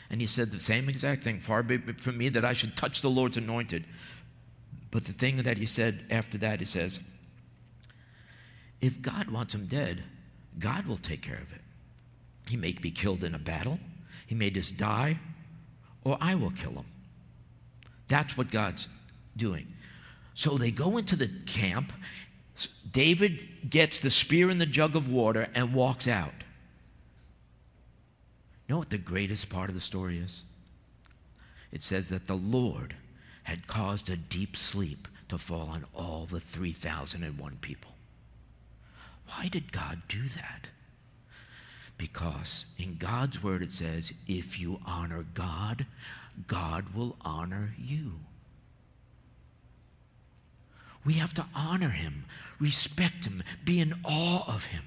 And 0.09 0.19
he 0.19 0.25
said 0.25 0.49
the 0.49 0.59
same 0.59 0.89
exact 0.89 1.23
thing. 1.23 1.39
Far 1.39 1.61
be 1.61 1.75
it 1.75 2.01
from 2.01 2.17
me 2.17 2.29
that 2.29 2.43
I 2.43 2.53
should 2.53 2.75
touch 2.75 3.03
the 3.03 3.09
Lord's 3.09 3.37
anointed. 3.37 3.85
But 4.89 5.05
the 5.05 5.13
thing 5.13 5.43
that 5.43 5.59
he 5.59 5.67
said 5.67 5.99
after 6.09 6.39
that, 6.39 6.57
he 6.57 6.65
says, 6.65 6.99
if 8.81 8.99
God 8.99 9.29
wants 9.29 9.53
him 9.53 9.67
dead, 9.67 10.01
God 10.57 10.87
will 10.87 10.97
take 10.97 11.21
care 11.21 11.37
of 11.37 11.53
it. 11.53 11.61
He 12.47 12.57
may 12.57 12.71
be 12.71 12.89
killed 12.89 13.23
in 13.23 13.35
a 13.35 13.39
battle, 13.39 13.77
he 14.25 14.33
may 14.33 14.49
just 14.49 14.75
die, 14.75 15.19
or 16.03 16.17
I 16.19 16.33
will 16.33 16.49
kill 16.49 16.71
him. 16.71 16.85
That's 18.07 18.35
what 18.35 18.49
God's 18.49 18.89
doing. 19.35 19.67
So 20.33 20.57
they 20.57 20.71
go 20.71 20.97
into 20.97 21.15
the 21.15 21.29
camp. 21.45 21.93
David 22.89 23.69
gets 23.69 23.99
the 23.99 24.11
spear 24.11 24.49
and 24.49 24.59
the 24.59 24.65
jug 24.65 24.95
of 24.95 25.09
water 25.09 25.49
and 25.53 25.73
walks 25.73 26.07
out. 26.07 26.33
You 28.67 28.73
know 28.73 28.79
what 28.79 28.89
the 28.89 28.97
greatest 28.97 29.49
part 29.49 29.69
of 29.69 29.75
the 29.75 29.81
story 29.81 30.17
is? 30.17 30.43
It 31.71 31.81
says 31.81 32.09
that 32.09 32.27
the 32.27 32.35
Lord 32.35 32.95
had 33.43 33.67
caused 33.67 34.09
a 34.09 34.17
deep 34.17 34.57
sleep 34.57 35.07
to 35.29 35.37
fall 35.37 35.69
on 35.69 35.85
all 35.95 36.25
the 36.25 36.39
3,001 36.39 37.57
people. 37.61 37.91
Why 39.27 39.47
did 39.47 39.71
God 39.71 40.01
do 40.07 40.27
that? 40.29 40.67
Because 41.97 42.65
in 42.77 42.97
God's 42.97 43.41
word 43.43 43.61
it 43.61 43.73
says, 43.73 44.13
if 44.27 44.59
you 44.59 44.79
honor 44.85 45.25
God, 45.33 45.85
God 46.47 46.93
will 46.93 47.15
honor 47.21 47.73
you. 47.77 48.19
We 51.07 51.13
have 51.13 51.33
to 51.35 51.45
honor 51.55 51.91
him, 51.91 52.25
respect 52.59 53.23
him, 53.23 53.41
be 53.63 53.79
in 53.79 53.93
awe 54.03 54.43
of 54.45 54.65
him. 54.65 54.83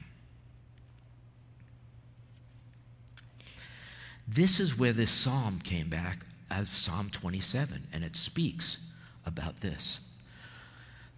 This 4.29 4.61
is 4.61 4.79
where 4.79 4.93
this 4.93 5.13
psalm 5.13 5.61
came 5.65 5.89
back 5.89 6.27
as 6.51 6.69
Psalm 6.69 7.09
27, 7.09 7.87
and 7.91 8.05
it 8.05 8.17
speaks 8.17 8.77
about 9.25 9.61
this. 9.61 10.01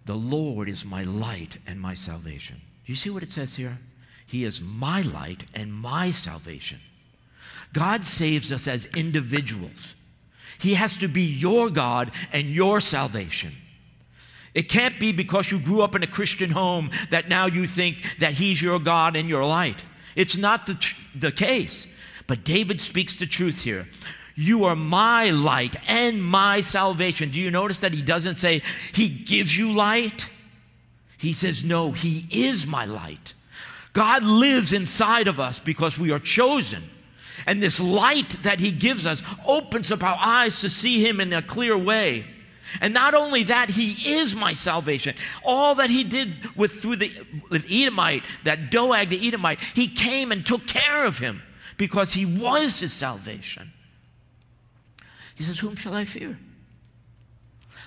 The 0.05 0.15
Lord 0.15 0.69
is 0.69 0.85
my 0.85 1.03
light 1.03 1.57
and 1.67 1.81
my 1.81 1.95
salvation. 1.95 2.61
Do 2.85 2.91
you 2.93 2.95
see 2.95 3.09
what 3.09 3.23
it 3.23 3.31
says 3.33 3.55
here? 3.55 3.79
He 4.25 4.45
is 4.45 4.61
my 4.61 5.01
light 5.01 5.43
and 5.53 5.73
my 5.73 6.11
salvation. 6.11 6.79
God 7.73 8.05
saves 8.05 8.53
us 8.53 8.69
as 8.69 8.85
individuals. 8.95 9.95
He 10.59 10.75
has 10.75 10.97
to 10.99 11.09
be 11.09 11.23
your 11.23 11.69
God 11.69 12.09
and 12.31 12.47
your 12.47 12.79
salvation. 12.79 13.51
It 14.53 14.69
can't 14.69 14.99
be 14.99 15.11
because 15.11 15.51
you 15.51 15.59
grew 15.59 15.81
up 15.81 15.95
in 15.95 16.03
a 16.03 16.07
Christian 16.07 16.51
home 16.51 16.91
that 17.09 17.29
now 17.29 17.47
you 17.47 17.65
think 17.65 18.17
that 18.19 18.33
He's 18.33 18.61
your 18.61 18.79
God 18.79 19.15
and 19.15 19.27
your 19.27 19.45
light. 19.45 19.83
It's 20.15 20.37
not 20.37 20.65
the, 20.65 20.75
tr- 20.75 20.95
the 21.17 21.31
case. 21.31 21.87
But 22.27 22.43
David 22.43 22.79
speaks 22.79 23.19
the 23.19 23.25
truth 23.25 23.63
here. 23.63 23.87
You 24.35 24.65
are 24.65 24.75
my 24.75 25.29
light 25.29 25.75
and 25.87 26.23
my 26.23 26.61
salvation. 26.61 27.31
Do 27.31 27.39
you 27.39 27.51
notice 27.51 27.79
that 27.79 27.93
he 27.93 28.01
doesn't 28.01 28.35
say 28.35 28.63
he 28.93 29.09
gives 29.09 29.55
you 29.55 29.71
light? 29.73 30.29
He 31.17 31.33
says, 31.33 31.63
no, 31.63 31.91
he 31.91 32.25
is 32.31 32.65
my 32.65 32.85
light. 32.85 33.33
God 33.93 34.23
lives 34.23 34.73
inside 34.73 35.27
of 35.27 35.39
us 35.39 35.59
because 35.59 35.99
we 35.99 36.11
are 36.11 36.19
chosen. 36.19 36.83
And 37.45 37.61
this 37.61 37.79
light 37.79 38.29
that 38.43 38.59
he 38.59 38.71
gives 38.71 39.05
us 39.05 39.21
opens 39.45 39.91
up 39.91 40.03
our 40.03 40.17
eyes 40.19 40.61
to 40.61 40.69
see 40.69 41.05
him 41.05 41.19
in 41.19 41.31
a 41.31 41.41
clear 41.41 41.77
way. 41.77 42.25
And 42.81 42.93
not 42.93 43.13
only 43.13 43.43
that, 43.43 43.69
he 43.69 44.15
is 44.15 44.35
my 44.35 44.53
salvation. 44.53 45.15
All 45.43 45.75
that 45.75 45.89
he 45.89 46.03
did 46.03 46.55
with 46.55 46.73
through 46.81 46.97
the 46.97 47.13
with 47.49 47.67
Edomite, 47.69 48.23
that 48.43 48.71
Doeg 48.71 49.09
the 49.09 49.27
Edomite, 49.27 49.61
he 49.61 49.87
came 49.87 50.31
and 50.31 50.45
took 50.45 50.65
care 50.67 51.05
of 51.05 51.19
him 51.19 51.41
because 51.77 52.13
he 52.13 52.25
was 52.25 52.79
his 52.79 52.93
salvation. 52.93 53.71
He 55.35 55.43
says, 55.43 55.59
Whom 55.59 55.75
shall 55.75 55.93
I 55.93 56.05
fear? 56.05 56.37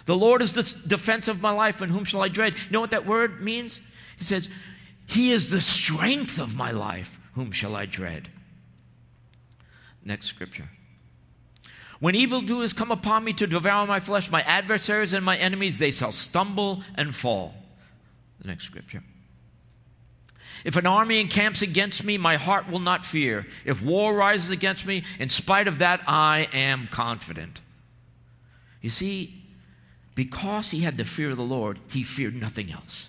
The 0.06 0.16
Lord 0.16 0.40
is 0.40 0.52
the 0.52 0.62
defense 0.86 1.26
of 1.28 1.42
my 1.42 1.50
life, 1.50 1.80
and 1.80 1.90
whom 1.90 2.04
shall 2.04 2.22
I 2.22 2.28
dread? 2.28 2.54
You 2.54 2.70
know 2.70 2.80
what 2.80 2.92
that 2.92 3.06
word 3.06 3.42
means? 3.42 3.80
He 4.18 4.24
says, 4.24 4.48
He 5.06 5.32
is 5.32 5.50
the 5.50 5.60
strength 5.60 6.40
of 6.40 6.54
my 6.54 6.70
life. 6.70 7.18
Whom 7.34 7.52
shall 7.52 7.76
I 7.76 7.86
dread? 7.86 8.28
Next 10.04 10.26
scripture. 10.26 10.68
When 11.98 12.14
evildoers 12.14 12.72
come 12.72 12.90
upon 12.90 13.24
me 13.24 13.32
to 13.34 13.46
devour 13.46 13.86
my 13.86 14.00
flesh, 14.00 14.30
my 14.30 14.42
adversaries 14.42 15.12
and 15.12 15.24
my 15.24 15.36
enemies, 15.36 15.78
they 15.78 15.90
shall 15.90 16.12
stumble 16.12 16.82
and 16.94 17.14
fall. 17.14 17.54
The 18.40 18.48
next 18.48 18.64
scripture. 18.64 19.02
If 20.64 20.76
an 20.76 20.86
army 20.86 21.20
encamps 21.20 21.62
against 21.62 22.04
me, 22.04 22.18
my 22.18 22.36
heart 22.36 22.68
will 22.68 22.80
not 22.80 23.04
fear. 23.04 23.46
If 23.64 23.82
war 23.82 24.14
rises 24.14 24.50
against 24.50 24.84
me, 24.84 25.04
in 25.18 25.28
spite 25.28 25.68
of 25.68 25.78
that, 25.78 26.02
I 26.06 26.48
am 26.52 26.88
confident. 26.90 27.60
You 28.82 28.90
see, 28.90 29.42
because 30.14 30.70
he 30.70 30.80
had 30.80 30.96
the 30.96 31.04
fear 31.04 31.30
of 31.30 31.36
the 31.36 31.44
Lord, 31.44 31.78
he 31.88 32.02
feared 32.02 32.34
nothing 32.34 32.72
else. 32.72 33.08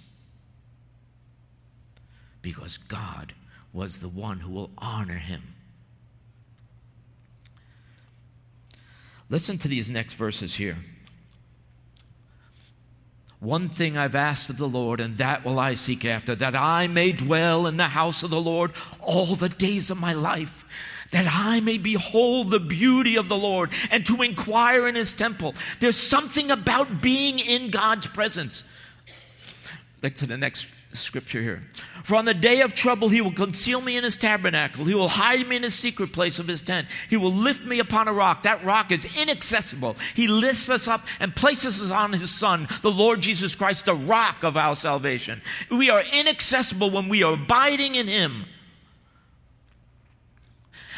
Because 2.42 2.78
God 2.78 3.34
was 3.74 4.00
the 4.00 4.10
one 4.10 4.40
who 4.40 4.52
will 4.52 4.72
honor 4.78 5.18
him. 5.18 5.56
Listen 9.30 9.58
to 9.58 9.68
these 9.68 9.92
next 9.92 10.14
verses 10.14 10.56
here. 10.56 10.78
One 13.40 13.68
thing 13.68 13.98
I've 13.98 14.16
asked 14.16 14.50
of 14.50 14.58
the 14.58 14.68
Lord, 14.68 15.00
and 15.00 15.18
that 15.18 15.46
will 15.46 15.60
I 15.60 15.76
seek 15.76 16.06
after, 16.06 16.34
that 16.36 16.56
I 16.56 16.88
may 16.88 17.12
dwell 17.12 17.68
in 17.68 17.78
the 17.78 17.90
house 17.90 18.24
of 18.24 18.32
the 18.32 18.42
Lord 18.42 18.72
all 19.00 19.36
the 19.36 19.50
days 19.50 19.92
of 19.92 20.00
my 20.00 20.14
life, 20.14 20.66
that 21.12 21.28
I 21.30 21.60
may 21.60 21.78
behold 21.78 22.50
the 22.50 22.60
beauty 22.60 23.16
of 23.16 23.30
the 23.30 23.38
Lord 23.38 23.72
and 23.92 24.06
to 24.08 24.24
inquire 24.24 24.88
in 24.88 24.96
his 24.96 25.14
temple. 25.14 25.54
There's 25.80 25.98
something 25.98 26.50
about 26.50 27.02
being 27.02 27.38
in 27.38 27.70
God's 27.70 28.08
presence. 28.08 28.64
Back 30.02 30.16
to 30.16 30.26
the 30.26 30.38
next 30.38 30.68
scripture 31.00 31.42
here. 31.42 31.64
For 32.04 32.16
on 32.16 32.26
the 32.26 32.34
day 32.34 32.62
of 32.62 32.74
trouble, 32.74 33.10
he 33.10 33.22
will 33.22 33.34
conceal 33.34 33.82
me 33.82 33.98
in 33.98 34.04
his 34.04 34.18
tabernacle. 34.18 34.86
He 34.86 34.96
will 34.96 35.08
hide 35.08 35.48
me 35.48 35.58
in 35.58 35.62
the 35.64 35.72
secret 35.72 36.14
place 36.14 36.40
of 36.40 36.48
his 36.48 36.62
tent. 36.62 36.88
He 37.10 37.18
will 37.18 37.34
lift 37.34 37.66
me 37.66 37.80
upon 37.80 38.08
a 38.08 38.14
rock. 38.14 38.44
That 38.44 38.64
rock 38.64 38.92
is 38.92 39.06
inaccessible. 39.18 39.98
He 40.16 40.28
lifts 40.28 40.70
us 40.70 40.88
up 40.88 41.06
and 41.20 41.36
places 41.36 41.82
us 41.82 41.92
on 41.92 42.14
his 42.14 42.32
son, 42.32 42.68
the 42.82 42.92
Lord 42.92 43.22
Jesus 43.22 43.56
Christ, 43.56 43.86
the 43.86 43.96
rock 43.96 44.44
of 44.44 44.56
our 44.58 44.76
salvation. 44.76 45.42
We 45.70 45.90
are 45.90 46.04
inaccessible 46.14 46.92
when 46.92 47.10
we 47.10 47.24
are 47.24 47.34
abiding 47.34 47.96
in 47.96 48.08
him. 48.08 48.46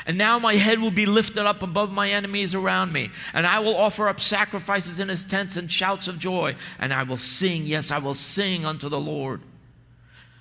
And 0.06 0.18
now 0.18 0.40
my 0.40 0.56
head 0.56 0.80
will 0.80 0.92
be 0.92 1.06
lifted 1.06 1.46
up 1.46 1.62
above 1.62 1.92
my 1.92 2.10
enemies 2.10 2.56
around 2.56 2.94
me. 2.94 3.12
And 3.34 3.46
I 3.46 3.60
will 3.60 3.76
offer 3.76 4.08
up 4.08 4.20
sacrifices 4.20 5.00
in 5.00 5.10
his 5.10 5.24
tents 5.24 5.58
and 5.58 5.72
shouts 5.72 6.08
of 6.08 6.18
joy. 6.18 6.56
And 6.80 6.94
I 6.94 7.04
will 7.04 7.18
sing, 7.18 7.66
yes, 7.66 7.92
I 7.92 8.00
will 8.00 8.16
sing 8.16 8.66
unto 8.66 8.90
the 8.90 9.00
Lord. 9.00 9.42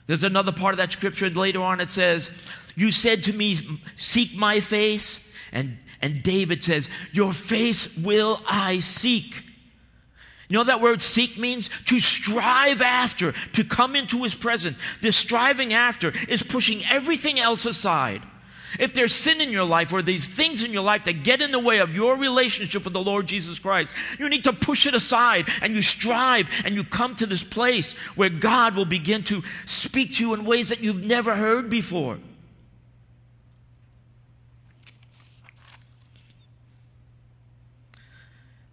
There's 0.08 0.24
another 0.24 0.52
part 0.52 0.72
of 0.72 0.78
that 0.78 0.90
scripture, 0.90 1.26
and 1.26 1.36
later 1.36 1.62
on 1.62 1.80
it 1.80 1.90
says, 1.90 2.30
You 2.74 2.90
said 2.90 3.22
to 3.24 3.32
me, 3.32 3.58
Seek 3.96 4.36
my 4.36 4.58
face. 4.58 5.30
And, 5.52 5.78
and 6.02 6.22
David 6.22 6.62
says, 6.62 6.88
Your 7.12 7.32
face 7.32 7.94
will 7.96 8.40
I 8.46 8.80
seek. 8.80 9.44
You 10.48 10.56
know 10.56 10.64
that 10.64 10.80
word 10.80 11.02
seek 11.02 11.36
means 11.36 11.68
to 11.84 12.00
strive 12.00 12.80
after, 12.80 13.32
to 13.52 13.64
come 13.64 13.94
into 13.94 14.22
his 14.22 14.34
presence. 14.34 14.78
This 15.02 15.14
striving 15.14 15.74
after 15.74 16.14
is 16.26 16.42
pushing 16.42 16.82
everything 16.86 17.38
else 17.38 17.66
aside. 17.66 18.22
If 18.78 18.94
there's 18.94 19.14
sin 19.14 19.40
in 19.40 19.50
your 19.50 19.64
life 19.64 19.92
or 19.92 20.02
these 20.02 20.28
things 20.28 20.62
in 20.62 20.72
your 20.72 20.82
life 20.82 21.04
that 21.04 21.22
get 21.24 21.40
in 21.40 21.52
the 21.52 21.58
way 21.58 21.78
of 21.78 21.94
your 21.94 22.16
relationship 22.16 22.84
with 22.84 22.92
the 22.92 23.02
Lord 23.02 23.26
Jesus 23.26 23.58
Christ, 23.58 23.94
you 24.18 24.28
need 24.28 24.44
to 24.44 24.52
push 24.52 24.86
it 24.86 24.94
aside 24.94 25.48
and 25.62 25.74
you 25.74 25.82
strive 25.82 26.48
and 26.64 26.74
you 26.74 26.84
come 26.84 27.16
to 27.16 27.26
this 27.26 27.44
place 27.44 27.94
where 28.14 28.28
God 28.28 28.76
will 28.76 28.84
begin 28.84 29.22
to 29.24 29.42
speak 29.66 30.14
to 30.14 30.24
you 30.26 30.34
in 30.34 30.44
ways 30.44 30.68
that 30.68 30.80
you've 30.80 31.04
never 31.04 31.34
heard 31.34 31.70
before. 31.70 32.18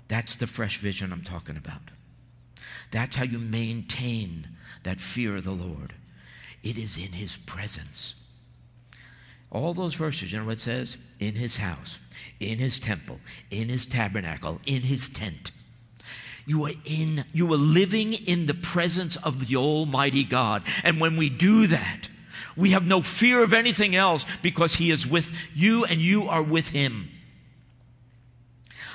That's 0.08 0.36
the 0.36 0.48
fresh 0.48 0.78
vision 0.78 1.12
I'm 1.12 1.24
talking 1.24 1.58
about. 1.58 1.82
That's 2.92 3.16
how 3.16 3.24
you 3.24 3.40
maintain 3.40 4.48
that 4.84 5.02
fear 5.02 5.36
of 5.36 5.44
the 5.44 5.52
Lord. 5.52 5.94
It 6.64 6.78
is 6.78 6.98
in 6.98 7.14
His 7.14 7.38
presence. 7.38 8.16
All 9.56 9.74
those 9.74 9.96
verses, 9.96 10.34
you 10.34 10.40
know 10.40 10.46
what 10.46 10.54
it 10.54 10.60
says? 10.60 10.98
In 11.18 11.36
his 11.36 11.56
house, 11.58 11.98
in 12.42 12.60
his 12.60 12.78
temple, 12.78 13.22
in 13.50 13.70
his 13.70 13.86
tabernacle, 13.86 14.60
in 14.66 14.82
his 14.82 15.08
tent. 15.08 15.52
You 16.46 16.66
are 16.66 16.74
in, 16.84 17.24
you 17.32 17.52
are 17.54 17.58
living 17.58 18.14
in 18.14 18.48
the 18.48 18.54
presence 18.54 19.16
of 19.16 19.48
the 19.48 19.56
Almighty 19.56 20.26
God. 20.26 20.64
And 20.84 21.00
when 21.00 21.16
we 21.16 21.30
do 21.30 21.68
that, 21.68 22.10
we 22.58 22.72
have 22.72 22.86
no 22.86 23.02
fear 23.02 23.42
of 23.42 23.54
anything 23.54 23.96
else 23.96 24.26
because 24.42 24.76
He 24.76 24.92
is 24.92 25.08
with 25.08 25.32
you 25.54 25.86
and 25.86 26.02
you 26.02 26.28
are 26.28 26.44
with 26.44 26.70
Him. 26.70 27.10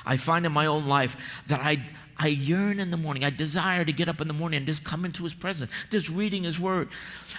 I 0.05 0.17
find 0.17 0.45
in 0.45 0.51
my 0.51 0.67
own 0.67 0.85
life 0.85 1.41
that 1.47 1.59
I, 1.59 1.87
I 2.21 2.27
yearn 2.27 2.79
in 2.79 2.91
the 2.91 2.97
morning. 2.97 3.23
I 3.23 3.31
desire 3.31 3.83
to 3.83 3.91
get 3.91 4.07
up 4.07 4.21
in 4.21 4.27
the 4.27 4.33
morning 4.33 4.57
and 4.57 4.67
just 4.67 4.83
come 4.83 5.05
into 5.05 5.23
His 5.23 5.33
presence, 5.33 5.71
just 5.89 6.07
reading 6.07 6.43
His 6.43 6.59
Word. 6.59 6.89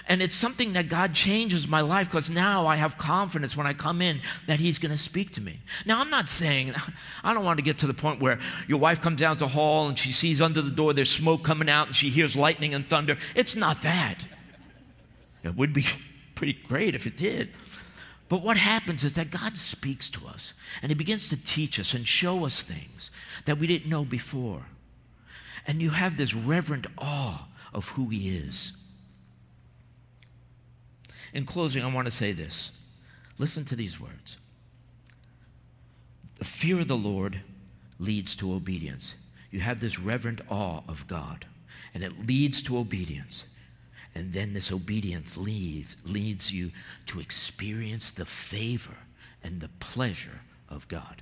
And 0.09 0.21
it's 0.21 0.35
something 0.35 0.73
that 0.73 0.89
God 0.89 1.13
changes 1.13 1.69
my 1.69 1.79
life 1.79 2.09
because 2.09 2.29
now 2.29 2.67
I 2.67 2.75
have 2.75 2.97
confidence 2.97 3.55
when 3.55 3.65
I 3.65 3.71
come 3.71 4.01
in 4.01 4.19
that 4.45 4.59
He's 4.59 4.79
going 4.79 4.91
to 4.91 4.97
speak 4.97 5.31
to 5.35 5.41
me. 5.41 5.61
Now, 5.85 6.01
I'm 6.01 6.09
not 6.09 6.27
saying, 6.27 6.73
I 7.23 7.33
don't 7.33 7.45
want 7.45 7.59
to 7.59 7.63
get 7.63 7.77
to 7.77 7.87
the 7.87 7.93
point 7.93 8.19
where 8.19 8.39
your 8.67 8.77
wife 8.77 8.99
comes 8.99 9.21
down 9.21 9.35
to 9.35 9.39
the 9.39 9.47
hall 9.47 9.87
and 9.87 9.97
she 9.97 10.11
sees 10.11 10.41
under 10.41 10.61
the 10.61 10.71
door 10.71 10.91
there's 10.91 11.09
smoke 11.09 11.43
coming 11.43 11.69
out 11.69 11.87
and 11.87 11.95
she 11.95 12.09
hears 12.09 12.35
lightning 12.35 12.73
and 12.73 12.85
thunder. 12.85 13.17
It's 13.35 13.55
not 13.55 13.83
that. 13.83 14.25
It 15.43 15.55
would 15.55 15.71
be 15.71 15.85
pretty 16.35 16.59
great 16.67 16.93
if 16.93 17.07
it 17.07 17.15
did. 17.15 17.51
But 18.27 18.41
what 18.41 18.57
happens 18.57 19.05
is 19.05 19.13
that 19.13 19.31
God 19.31 19.55
speaks 19.55 20.09
to 20.09 20.27
us 20.27 20.53
and 20.81 20.89
He 20.89 20.95
begins 20.95 21.29
to 21.29 21.41
teach 21.41 21.79
us 21.79 21.93
and 21.93 22.05
show 22.05 22.45
us 22.45 22.61
things 22.61 23.11
that 23.45 23.57
we 23.57 23.65
didn't 23.65 23.89
know 23.89 24.03
before. 24.03 24.65
And 25.65 25.81
you 25.81 25.91
have 25.91 26.17
this 26.17 26.33
reverent 26.33 26.87
awe 26.97 27.47
of 27.73 27.89
who 27.89 28.09
He 28.09 28.35
is. 28.35 28.73
In 31.33 31.45
closing, 31.45 31.83
I 31.83 31.93
want 31.93 32.05
to 32.05 32.11
say 32.11 32.31
this. 32.31 32.71
Listen 33.37 33.65
to 33.65 33.75
these 33.75 33.99
words. 33.99 34.37
The 36.37 36.45
fear 36.45 36.79
of 36.79 36.87
the 36.87 36.97
Lord 36.97 37.41
leads 37.99 38.35
to 38.35 38.53
obedience. 38.53 39.15
You 39.49 39.61
have 39.61 39.79
this 39.79 39.99
reverent 39.99 40.41
awe 40.49 40.81
of 40.87 41.07
God, 41.07 41.45
and 41.93 42.03
it 42.03 42.27
leads 42.27 42.61
to 42.63 42.77
obedience. 42.77 43.45
And 44.15 44.33
then 44.33 44.53
this 44.53 44.71
obedience 44.71 45.37
leads, 45.37 45.97
leads 46.05 46.51
you 46.51 46.71
to 47.07 47.19
experience 47.19 48.11
the 48.11 48.25
favor 48.25 48.97
and 49.43 49.59
the 49.59 49.69
pleasure 49.79 50.41
of 50.69 50.87
God. 50.87 51.21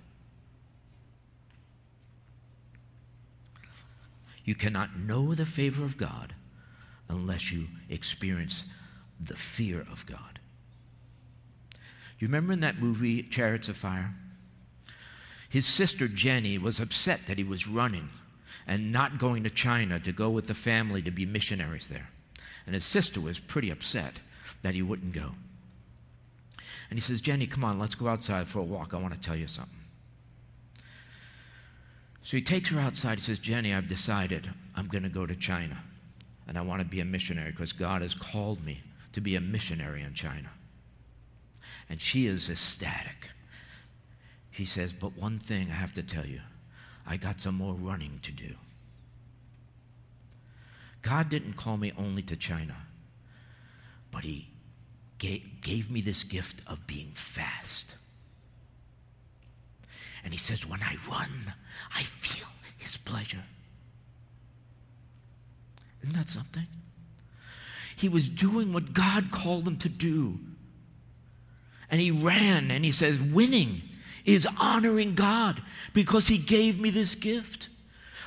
You 4.44 4.56
cannot 4.56 4.98
know 4.98 5.36
the 5.36 5.46
favor 5.46 5.84
of 5.84 5.98
God 5.98 6.34
unless 7.10 7.52
you 7.52 7.68
experience 7.90 8.66
the 9.20 9.36
fear 9.36 9.82
of 9.82 10.06
God. 10.06 10.40
You 12.20 12.28
remember 12.28 12.54
in 12.54 12.60
that 12.62 12.80
movie, 12.80 13.24
Chariots 13.24 13.70
of 13.70 13.78
Fire? 13.78 14.14
His 15.50 15.66
sister 15.66 16.08
Jenny 16.08 16.58
was 16.58 16.80
upset 16.80 17.28
that 17.28 17.38
he 17.38 17.44
was 17.44 17.68
running 17.68 18.10
and 18.68 18.92
not 18.92 19.18
going 19.18 19.44
to 19.44 19.50
China 19.50 20.00
to 20.00 20.12
go 20.12 20.30
with 20.30 20.48
the 20.48 20.54
family 20.54 21.02
to 21.02 21.12
be 21.12 21.26
missionaries 21.26 21.88
there. 21.88 22.10
And 22.66 22.76
his 22.76 22.86
sister 22.86 23.20
was 23.20 23.40
pretty 23.40 23.70
upset 23.70 24.20
that 24.62 24.76
he 24.76 24.82
wouldn't 24.82 25.14
go. 25.14 25.32
And 26.90 26.98
he 26.98 27.02
says, 27.02 27.22
Jenny, 27.22 27.48
come 27.48 27.64
on, 27.64 27.80
let's 27.80 27.96
go 27.96 28.08
outside 28.08 28.48
for 28.48 28.60
a 28.60 28.64
walk. 28.64 28.94
I 28.94 28.98
want 28.98 29.14
to 29.14 29.20
tell 29.20 29.36
you 29.36 29.48
something. 29.48 29.81
So 32.24 32.38
he 32.38 32.42
takes 32.42 32.70
her 32.70 32.80
outside. 32.80 33.20
He 33.20 33.26
says, 33.26 33.40
Jenny, 33.40 33.74
I've 33.74 33.88
decided 33.88 34.50
I'm 34.76 34.88
going 34.88 35.04
to 35.04 35.10
go 35.10 35.26
to 35.26 35.36
China. 35.36 35.84
And 36.48 36.58
I 36.58 36.62
want 36.62 36.82
to 36.82 36.88
be 36.88 37.00
a 37.00 37.06
missionary 37.06 37.52
because 37.52 37.74
God 37.74 38.02
has 38.02 38.14
called 38.14 38.64
me 38.64 38.82
to 39.14 39.22
be 39.22 39.36
a 39.36 39.41
missionary 39.41 40.02
in 40.02 40.14
China. 40.14 40.50
And 41.89 42.00
she 42.00 42.28
is 42.28 42.50
ecstatic. 42.50 43.30
He 44.50 44.66
says, 44.66 44.93
But 44.93 45.18
one 45.18 45.39
thing 45.39 45.68
I 45.70 45.76
have 45.76 45.93
to 45.95 46.04
tell 46.04 46.26
you 46.26 46.41
I 47.06 47.18
got 47.18 47.41
some 47.41 47.56
more 47.56 47.74
running 47.74 48.20
to 48.24 48.32
do. 48.32 48.56
God 51.02 51.30
didn't 51.30 51.54
call 51.54 51.78
me 51.78 51.91
only 51.98 52.22
to 52.24 52.36
China, 52.36 52.76
but 54.12 54.24
He 54.24 54.50
gave, 55.18 55.62
gave 55.62 55.89
me 55.89 56.02
this 56.02 56.24
gift 56.24 56.62
of 56.68 56.86
being 56.86 57.12
fast. 57.16 57.95
And 60.24 60.34
He 60.34 60.39
says, 60.39 60.65
When 60.65 60.82
I 60.82 60.97
run, 61.09 61.53
I 61.95 62.03
feel 62.03 62.47
His 62.78 62.97
pleasure. 62.97 63.43
Isn't 66.01 66.15
that 66.15 66.30
something? 66.30 66.67
He 67.95 68.09
was 68.09 68.30
doing 68.30 68.74
what 68.74 68.93
God 68.93 69.32
called 69.32 69.67
him 69.67 69.78
to 69.78 69.89
do. 69.89 70.39
And 71.89 72.01
he 72.01 72.09
ran 72.09 72.72
and 72.72 72.84
he 72.84 72.91
says, 72.91 73.19
Winning 73.19 73.84
is 74.26 74.47
honoring 74.57 75.13
God 75.13 75.61
because 75.93 76.28
he 76.28 76.38
gave 76.38 76.80
me 76.80 76.89
this 76.89 77.15
gift. 77.15 77.69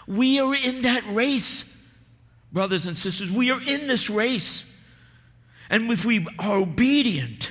We 0.07 0.39
are 0.39 0.55
in 0.55 0.83
that 0.83 1.03
race, 1.13 1.65
brothers 2.53 2.87
and 2.87 2.97
sisters. 2.97 3.31
We 3.31 3.51
are 3.51 3.61
in 3.61 3.89
this 3.89 4.09
race. 4.09 4.71
And 5.71 5.91
if 5.91 6.05
we 6.05 6.27
are 6.39 6.59
obedient, 6.59 7.51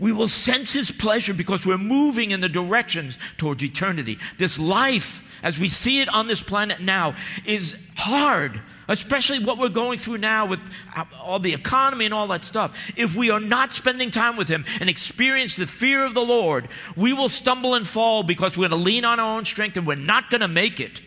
We 0.00 0.12
will 0.12 0.28
sense 0.28 0.72
His 0.72 0.90
pleasure 0.90 1.34
because 1.34 1.66
we're 1.66 1.78
moving 1.78 2.30
in 2.30 2.40
the 2.40 2.48
directions 2.48 3.18
towards 3.36 3.62
eternity. 3.62 4.18
This 4.38 4.58
life, 4.58 5.22
as 5.42 5.58
we 5.58 5.68
see 5.68 6.00
it 6.00 6.08
on 6.08 6.26
this 6.26 6.42
planet 6.42 6.80
now, 6.80 7.14
is 7.44 7.76
hard, 7.96 8.58
especially 8.88 9.44
what 9.44 9.58
we're 9.58 9.68
going 9.68 9.98
through 9.98 10.18
now 10.18 10.46
with 10.46 10.60
uh, 10.96 11.04
all 11.22 11.38
the 11.38 11.52
economy 11.52 12.06
and 12.06 12.14
all 12.14 12.26
that 12.28 12.44
stuff. 12.44 12.92
If 12.96 13.14
we 13.14 13.30
are 13.30 13.40
not 13.40 13.72
spending 13.72 14.10
time 14.10 14.36
with 14.36 14.48
Him 14.48 14.64
and 14.80 14.88
experience 14.88 15.56
the 15.56 15.66
fear 15.66 16.02
of 16.06 16.14
the 16.14 16.24
Lord, 16.24 16.68
we 16.96 17.12
will 17.12 17.28
stumble 17.28 17.74
and 17.74 17.86
fall 17.86 18.22
because 18.22 18.56
we're 18.56 18.68
going 18.68 18.80
to 18.80 18.84
lean 18.84 19.04
on 19.04 19.20
our 19.20 19.36
own 19.36 19.44
strength 19.44 19.76
and 19.76 19.86
we're 19.86 19.96
not 19.96 20.30
going 20.30 20.40
to 20.40 20.48
make 20.48 20.80
it. 20.80 21.02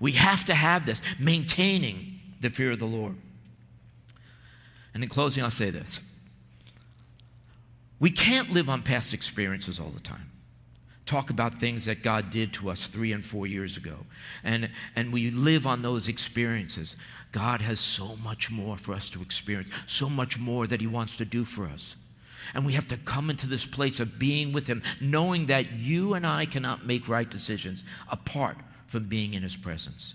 We 0.00 0.12
have 0.12 0.46
to 0.46 0.54
have 0.54 0.86
this, 0.86 1.02
maintaining 1.18 2.18
the 2.40 2.48
fear 2.48 2.70
of 2.70 2.78
the 2.78 2.86
Lord. 2.86 3.14
And 4.94 5.02
in 5.02 5.10
closing, 5.10 5.44
I'll 5.44 5.50
say 5.50 5.68
this 5.68 6.00
we 7.98 8.10
can't 8.10 8.50
live 8.52 8.68
on 8.68 8.82
past 8.82 9.14
experiences 9.14 9.80
all 9.80 9.90
the 9.90 10.00
time. 10.00 10.30
Talk 11.06 11.30
about 11.30 11.60
things 11.60 11.84
that 11.84 12.02
God 12.02 12.30
did 12.30 12.52
to 12.54 12.68
us 12.68 12.88
three 12.88 13.12
and 13.12 13.24
four 13.24 13.46
years 13.46 13.76
ago. 13.76 13.94
And, 14.42 14.70
and 14.96 15.12
we 15.12 15.30
live 15.30 15.66
on 15.66 15.82
those 15.82 16.08
experiences. 16.08 16.96
God 17.30 17.60
has 17.60 17.78
so 17.78 18.16
much 18.16 18.50
more 18.50 18.76
for 18.76 18.92
us 18.92 19.08
to 19.10 19.22
experience, 19.22 19.72
so 19.86 20.10
much 20.10 20.38
more 20.38 20.66
that 20.66 20.80
He 20.80 20.86
wants 20.88 21.16
to 21.18 21.24
do 21.24 21.44
for 21.44 21.64
us. 21.66 21.94
And 22.54 22.66
we 22.66 22.72
have 22.72 22.88
to 22.88 22.96
come 22.96 23.30
into 23.30 23.46
this 23.46 23.64
place 23.64 24.00
of 24.00 24.18
being 24.18 24.52
with 24.52 24.66
Him, 24.66 24.82
knowing 25.00 25.46
that 25.46 25.72
you 25.72 26.14
and 26.14 26.26
I 26.26 26.44
cannot 26.44 26.84
make 26.84 27.08
right 27.08 27.28
decisions 27.28 27.84
apart 28.10 28.56
from 28.88 29.04
being 29.04 29.34
in 29.34 29.44
His 29.44 29.56
presence. 29.56 30.14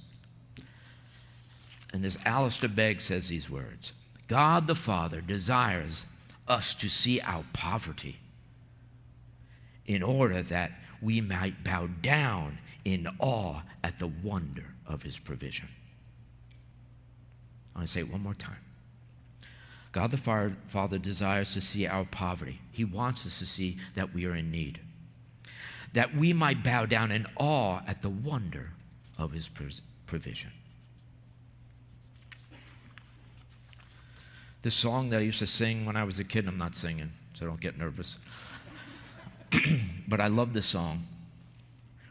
And 1.93 2.03
this 2.03 2.17
Alistair 2.25 2.69
Begg 2.69 3.01
says 3.01 3.27
these 3.27 3.49
words 3.49 3.93
God 4.27 4.67
the 4.67 4.75
Father 4.75 5.21
desires 5.21 6.05
us 6.51 6.73
to 6.73 6.89
see 6.89 7.21
our 7.21 7.45
poverty 7.53 8.19
in 9.85 10.03
order 10.03 10.43
that 10.43 10.71
we 11.01 11.21
might 11.21 11.63
bow 11.63 11.87
down 12.01 12.59
in 12.83 13.07
awe 13.19 13.61
at 13.83 13.99
the 13.99 14.07
wonder 14.07 14.75
of 14.85 15.01
his 15.03 15.17
provision. 15.17 15.69
I 17.73 17.79
want 17.79 17.87
to 17.87 17.93
say 17.93 17.99
it 18.01 18.11
one 18.11 18.21
more 18.21 18.33
time. 18.33 18.57
God 19.93 20.11
the 20.11 20.51
Father 20.67 20.97
desires 20.97 21.53
to 21.53 21.61
see 21.61 21.87
our 21.87 22.05
poverty. 22.05 22.59
He 22.71 22.83
wants 22.83 23.25
us 23.25 23.39
to 23.39 23.45
see 23.45 23.77
that 23.95 24.13
we 24.13 24.25
are 24.25 24.35
in 24.35 24.51
need. 24.51 24.79
That 25.93 26.15
we 26.15 26.33
might 26.33 26.63
bow 26.63 26.85
down 26.85 27.11
in 27.11 27.27
awe 27.37 27.81
at 27.87 28.01
the 28.01 28.09
wonder 28.09 28.71
of 29.17 29.31
his 29.31 29.49
provision. 30.05 30.51
This 34.61 34.75
song 34.75 35.09
that 35.09 35.19
I 35.19 35.23
used 35.23 35.39
to 35.39 35.47
sing 35.47 35.85
when 35.85 35.95
I 35.95 36.03
was 36.03 36.19
a 36.19 36.23
kid, 36.23 36.47
I'm 36.47 36.57
not 36.57 36.75
singing, 36.75 37.11
so 37.33 37.47
don't 37.47 37.59
get 37.59 37.79
nervous. 37.79 38.17
but 40.07 40.21
I 40.21 40.27
love 40.27 40.53
this 40.53 40.67
song. 40.67 41.07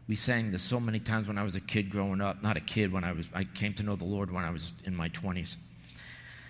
We 0.08 0.16
sang 0.16 0.50
this 0.50 0.64
so 0.64 0.80
many 0.80 0.98
times 0.98 1.28
when 1.28 1.38
I 1.38 1.44
was 1.44 1.54
a 1.54 1.60
kid 1.60 1.90
growing 1.90 2.20
up. 2.20 2.42
Not 2.42 2.56
a 2.56 2.60
kid, 2.60 2.92
when 2.92 3.04
I 3.04 3.12
was 3.12 3.28
I 3.32 3.44
came 3.44 3.74
to 3.74 3.84
know 3.84 3.94
the 3.94 4.04
Lord 4.04 4.32
when 4.32 4.44
I 4.44 4.50
was 4.50 4.74
in 4.84 4.96
my 4.96 5.08
20s. 5.10 5.54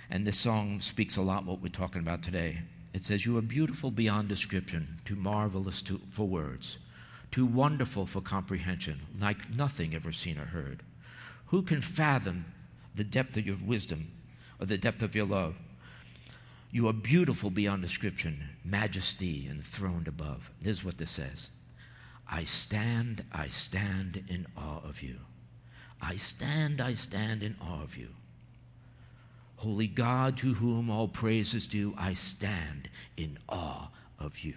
And 0.09 0.27
this 0.27 0.39
song 0.39 0.81
speaks 0.81 1.19
a 1.19 1.23
lot 1.23 1.45
what 1.45 1.61
we're 1.61 1.69
talking 1.69 2.01
about 2.01 2.23
today. 2.23 2.63
It 2.95 3.03
says, 3.03 3.27
You 3.27 3.37
are 3.37 3.43
beautiful 3.43 3.91
beyond 3.91 4.29
description, 4.29 5.01
too 5.05 5.17
marvelous 5.17 5.83
to, 5.83 6.01
for 6.09 6.27
words, 6.27 6.79
too 7.31 7.45
wonderful 7.45 8.07
for 8.07 8.23
comprehension, 8.23 9.01
like 9.21 9.51
nothing 9.51 9.95
ever 9.95 10.13
seen 10.13 10.39
or 10.39 10.47
heard. 10.47 10.83
Who 11.49 11.61
can 11.61 11.83
fathom 11.83 12.47
the 12.95 13.05
depth 13.05 13.37
of 13.37 13.47
your 13.47 13.59
wisdom 13.63 14.11
or 14.59 14.65
the 14.65 14.79
depth 14.79 15.03
of 15.03 15.15
your 15.15 15.27
love? 15.27 15.57
You 16.73 16.87
are 16.87 16.93
beautiful 16.93 17.51
beyond 17.51 17.83
description, 17.83 18.51
majesty 18.65 19.49
enthroned 19.51 20.07
above. 20.07 20.53
This 20.63 20.79
is 20.79 20.85
what 20.85 20.99
this 20.99 21.11
says 21.11 21.51
I 22.29 22.45
stand, 22.45 23.25
I 23.33 23.49
stand 23.49 24.23
in 24.29 24.47
awe 24.57 24.81
of 24.85 25.03
you. 25.03 25.17
I 26.01 26.15
stand, 26.15 26.81
I 26.81 26.95
stand 26.95 27.43
in 27.43 27.57
awe 27.61 27.83
of 27.83 27.97
you. 27.97 28.11
Holy 29.57 29.89
God, 29.89 30.37
to 30.39 30.55
whom 30.55 30.89
all 30.89 31.09
praise 31.09 31.55
is 31.55 31.67
due, 31.67 31.93
I 31.99 32.15
stand 32.15 32.89
in 33.17 33.39
awe 33.49 33.91
of 34.19 34.39
you. 34.39 34.55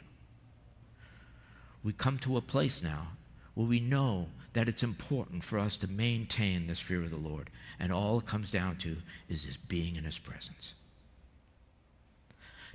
We 1.84 1.91
come 1.93 2.20
to 2.20 2.38
a 2.38 2.41
place 2.41 2.82
now 2.82 3.07
where 3.55 3.68
we 3.68 3.80
know 3.80 4.28
that 4.53 4.70
it's 4.70 4.84
important 4.84 5.43
for 5.43 5.59
us 5.59 5.76
to 5.78 5.88
maintain 5.88 6.68
this 6.68 6.80
fear 6.80 7.03
of 7.03 7.09
the 7.09 7.18
Lord, 7.18 7.49
and 7.80 7.91
all 7.91 8.20
it 8.20 8.26
comes 8.26 8.51
down 8.51 8.78
to 8.78 8.97
is 9.28 9.45
this 9.45 9.57
being 9.57 9.95
in 9.95 10.05
His 10.05 10.20
presence. 10.20 10.74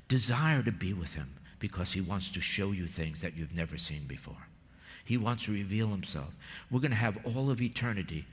Desire 0.08 0.62
to 0.62 0.72
be 0.72 0.92
with 0.92 1.14
Him 1.14 1.34
because 1.58 1.92
He 1.92 2.00
wants 2.00 2.30
to 2.32 2.40
show 2.40 2.72
you 2.72 2.86
things 2.86 3.20
that 3.20 3.36
you've 3.36 3.54
never 3.54 3.76
seen 3.76 4.04
before. 4.06 4.48
He 5.04 5.16
wants 5.16 5.44
to 5.44 5.52
reveal 5.52 5.88
Himself. 5.88 6.34
We're 6.70 6.80
going 6.80 6.90
to 6.90 6.96
have 6.96 7.18
all 7.24 7.50
of 7.50 7.62
eternity 7.62 8.26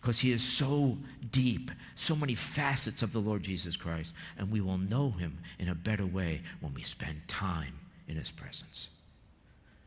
because 0.00 0.18
He 0.18 0.32
is 0.32 0.42
so 0.42 0.98
deep, 1.30 1.70
so 1.94 2.16
many 2.16 2.34
facets 2.34 3.02
of 3.02 3.12
the 3.12 3.20
Lord 3.20 3.42
Jesus 3.42 3.76
Christ, 3.76 4.12
and 4.36 4.50
we 4.50 4.60
will 4.60 4.78
know 4.78 5.10
Him 5.10 5.38
in 5.58 5.68
a 5.68 5.74
better 5.74 6.06
way 6.06 6.42
when 6.60 6.74
we 6.74 6.82
spend 6.82 7.28
time 7.28 7.78
in 8.08 8.16
His 8.16 8.30
presence. 8.30 8.88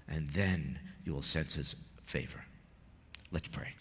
And 0.08 0.30
then 0.32 0.80
you 1.04 1.14
will 1.14 1.22
sense 1.22 1.56
His 1.56 1.76
favor. 2.04 2.44
Let's 3.32 3.48
pray. 3.48 3.74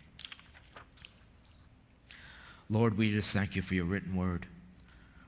Lord, 2.71 2.97
we 2.97 3.11
just 3.13 3.33
thank 3.33 3.55
you 3.55 3.63
for 3.63 3.75
your 3.75 3.85
written 3.85 4.17
word. 4.17 4.47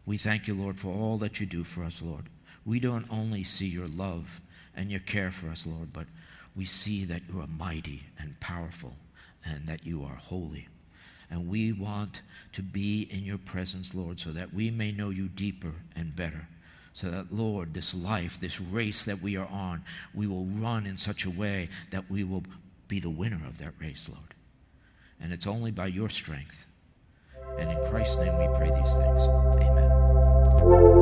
We 0.07 0.17
thank 0.17 0.47
you, 0.47 0.55
Lord, 0.55 0.79
for 0.79 0.95
all 0.95 1.19
that 1.19 1.41
you 1.41 1.47
do 1.47 1.65
for 1.65 1.83
us, 1.83 2.01
Lord. 2.01 2.29
We 2.65 2.79
don't 2.79 3.07
only 3.11 3.43
see 3.43 3.67
your 3.67 3.89
love 3.89 4.41
and 4.75 4.91
your 4.91 5.01
care 5.01 5.33
for 5.33 5.49
us, 5.49 5.67
Lord, 5.67 5.93
but 5.93 6.07
we 6.55 6.65
see 6.65 7.05
that 7.05 7.23
you 7.29 7.41
are 7.41 7.49
mighty 7.49 8.05
and 8.19 8.39
powerful 8.39 8.95
and 9.45 9.67
that 9.67 9.85
you 9.85 10.05
are 10.05 10.15
holy. 10.15 10.69
And 11.29 11.49
we 11.49 11.73
want 11.73 12.23
to 12.53 12.63
be 12.63 13.03
in 13.11 13.25
your 13.25 13.39
presence, 13.39 13.95
Lord, 13.95 14.21
so 14.21 14.31
that 14.31 14.55
we 14.55 14.71
may 14.71 14.93
know 14.93 15.11
you 15.11 15.29
deeper 15.29 15.73
and 15.97 16.15
better. 16.15 16.47
So 16.93 17.11
that, 17.11 17.35
Lord, 17.35 17.75
this 17.75 17.95
life, 17.95 18.39
this 18.41 18.61
race 18.61 19.05
that 19.05 19.21
we 19.21 19.37
are 19.37 19.49
on, 19.49 19.83
we 20.15 20.27
will 20.27 20.47
run 20.47 20.87
in 20.87 20.97
such 20.97 21.25
a 21.25 21.31
way 21.31 21.69
that 21.91 22.09
we 22.09 22.23
will 22.23 22.45
be 22.87 23.01
the 23.01 23.11
winner 23.11 23.41
of 23.47 23.59
that 23.59 23.75
race, 23.81 24.09
Lord. 24.09 24.35
And 25.21 25.33
it's 25.33 25.47
only 25.47 25.73
by 25.73 25.89
your 25.89 26.09
strength 26.09 26.66
and 27.59 27.71
in 27.71 27.79
Christ's 27.87 28.17
name 28.19 28.37
we 28.39 28.49
pray 28.57 28.71
these 28.71 28.95
things. 28.95 29.27
Amen. 29.63 30.96